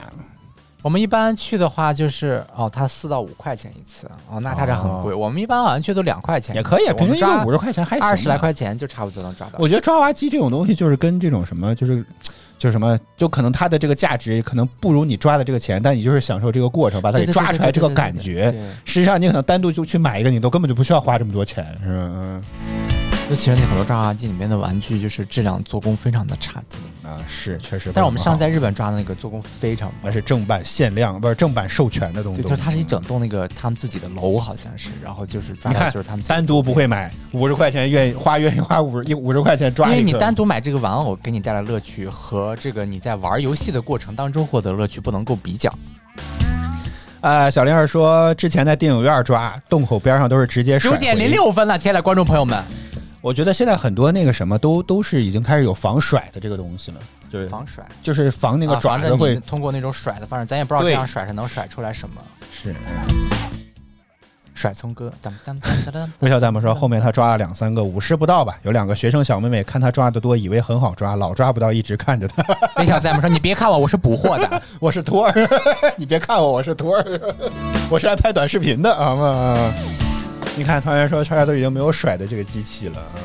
[0.81, 5.13] 我们一般去的话就是哦，他四到五块钱一次哦，那他这很贵。
[5.13, 8.09] 我们一般好像去都两块钱，也可以，平均一个五十块钱还行啊。
[8.09, 9.53] 二十来块钱就差不多能抓到。
[9.59, 12.03] 我觉得抓娃机这种东西，就是跟这种什么，就是
[12.57, 18.51] 就是什么，就可能它的这个价值可能不如你抓的这个钱，但你就是享受这个过程，把它给抓出来这个感觉。
[18.51, 22.41] 对实际上，你可能单独就去买一个，你都根本就不需要花这么多钱，是吧？
[23.35, 26.79] 其实那很多抓娃娃机里面的玩具，就是质量做工非常的差劲。
[27.03, 27.91] 啊，是确实。
[27.93, 32.41] 但是我们上次在日本抓的那个做工非常棒，那是正版限量，不是正版授权的东西。
[32.41, 39.95] 对，就是它是一整栋那个他们自己的楼，好像是，然后就是抓你看就是他们单独不会买，五十块钱愿意花，愿意花五十五十块钱抓因。
[39.95, 45.73] 为你单独买这个玩偶给你带来乐趣和这个你在玩游戏的过程当中获得乐趣不能够比较。
[47.21, 52.61] 呃，小玲儿说，之前在电影院抓，洞口边上都是直接甩九点零六分了，亲爱的观众朋友们，
[53.23, 56.97] 我觉得现在很多那个什么都都是已经开始有防甩的这个东西了，
[57.31, 62.21] 就是防甩就是防那个爪子会、你通过那种甩的方式，咱也不知道这样甩是能甩出来什么。
[62.51, 62.75] 是。
[64.53, 66.13] 甩葱哥，当当当当当。
[66.19, 68.57] 微笑弹幕说，后面他抓了两三个，五十不到吧？
[68.63, 72.43] 有两个学生小妹妹看他抓的多，以为很好抓，老抓不到，一直看着他。
[72.75, 74.61] 微笑在们说：“你别看我，我是捕获的。
[74.81, 75.33] 我是托儿，
[75.95, 77.33] 你别看我，我是托儿，
[77.89, 79.73] 我是来拍短视频的，好吗？
[80.55, 83.21] 你看，团员说，大家都已经没有甩的这个机器了，嗯。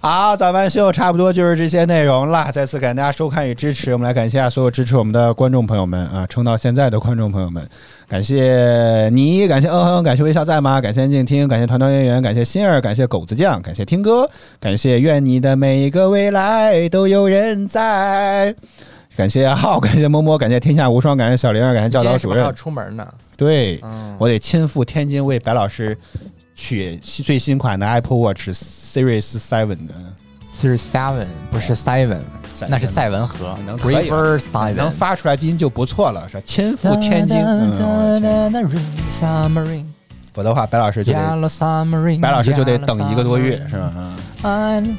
[0.00, 2.50] 好，早班秀差不多就是这些内容了。
[2.50, 7.64] 再次感谢大家收看与支持，我们来感谢一下所有支持我们的观众朋友们啊，撑到现在的观众朋友们，
[8.08, 10.80] 感谢你，感谢嗯哼，感谢微笑在吗？
[10.80, 14.28] 感谢安静听，感谢团团圆圆，感谢心儿，感谢狗子酱，感谢听歌，
[14.58, 18.52] 感谢愿你的每一个未来都有人在。
[19.16, 22.52] 感谢浩， 感谢么么，感谢天下无双，感谢小玲儿，感谢”教导主任要。
[22.52, 23.06] 出门呢？
[23.36, 25.96] 对，嗯，我得亲赴天津为白老师
[26.54, 29.94] 取最新款的 Apple Watch Series Seven 的。
[30.54, 32.20] Series Seven 不是 Seven，
[32.68, 37.42] 那是赛文河能可以了 River Seven，能发出来音就不错了，是吧亲赴天津。
[40.34, 41.18] 否则的话，白老师就得
[42.20, 43.92] 白老师就得等一个多月，是吧？
[43.96, 44.98] 嗯，嗯，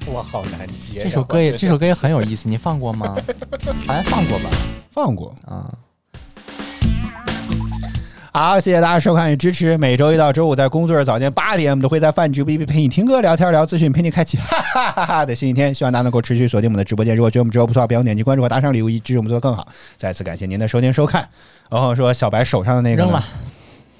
[0.06, 3.16] 我好难接这首歌也这首歌也很有意思，你放过吗？
[3.86, 4.50] 好像放过吧？
[4.90, 5.34] 放过。
[5.46, 5.72] 啊，
[8.32, 9.76] 好，谢谢大家收看与支持。
[9.78, 15.72] 每周一到周五在工作日早间八点，我们都会在饭局 B B 陪你听歌、聊天、聊资讯，陪你开启 哈哈哈哈的新一天。
[15.72, 17.14] 希望大家能够持续锁定我们的直播间。
[17.14, 19.66] 如果觉得我们直播不错，别忘点击关注和打赏礼物，以支持我们做得更好。
[19.96, 21.28] 再次感谢您的收听收看。
[21.70, 23.24] 然后说小白手上的那个扔了。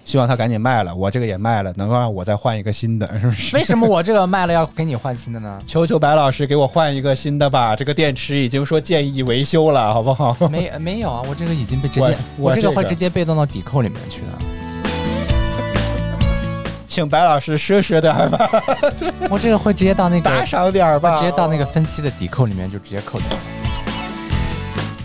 [0.04, 3.56] 希望他赶紧卖了，我这个也卖了，能够让我再换一个新的， 是不是？
[3.56, 5.60] 为什么我这个卖了要给你换新的呢？
[5.66, 10.36] 求求白老师给我换一个新的吧，这个电池已经说建议维修了，好不好？
[10.50, 14.26] 没没有啊，我这个已经被直接，我我这个这个会直接被动到抵扣里面去的。
[16.88, 18.50] 请白老师奢侈点儿吧，
[19.30, 23.28] 我这个会直接到那个打赏点儿吧，直接到那个分期的抵扣里面就直接扣掉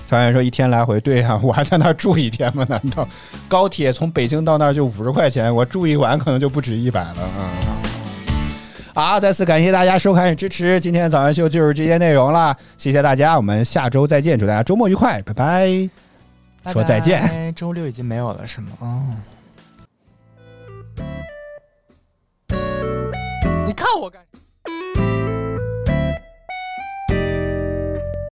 [0.05, 0.09] 了。
[0.09, 2.65] 团员说一天来回，对呀、我还在那儿住一天吗？
[2.69, 3.07] 难道
[3.47, 7.51] 高铁从北京到那儿就五十块钱，我住一晚可能就不止一百了啊！
[8.93, 15.89] 好，再次感谢大家收看与支持，今天的早安秀就是这些内容了，谢谢大家，我们下周再见，祝大家周末愉快，拜拜。
[16.71, 17.53] 说再见。
[17.53, 18.67] 周六已经没有了是吗？
[18.79, 19.03] 哦。
[23.67, 24.44] 你看我干什么？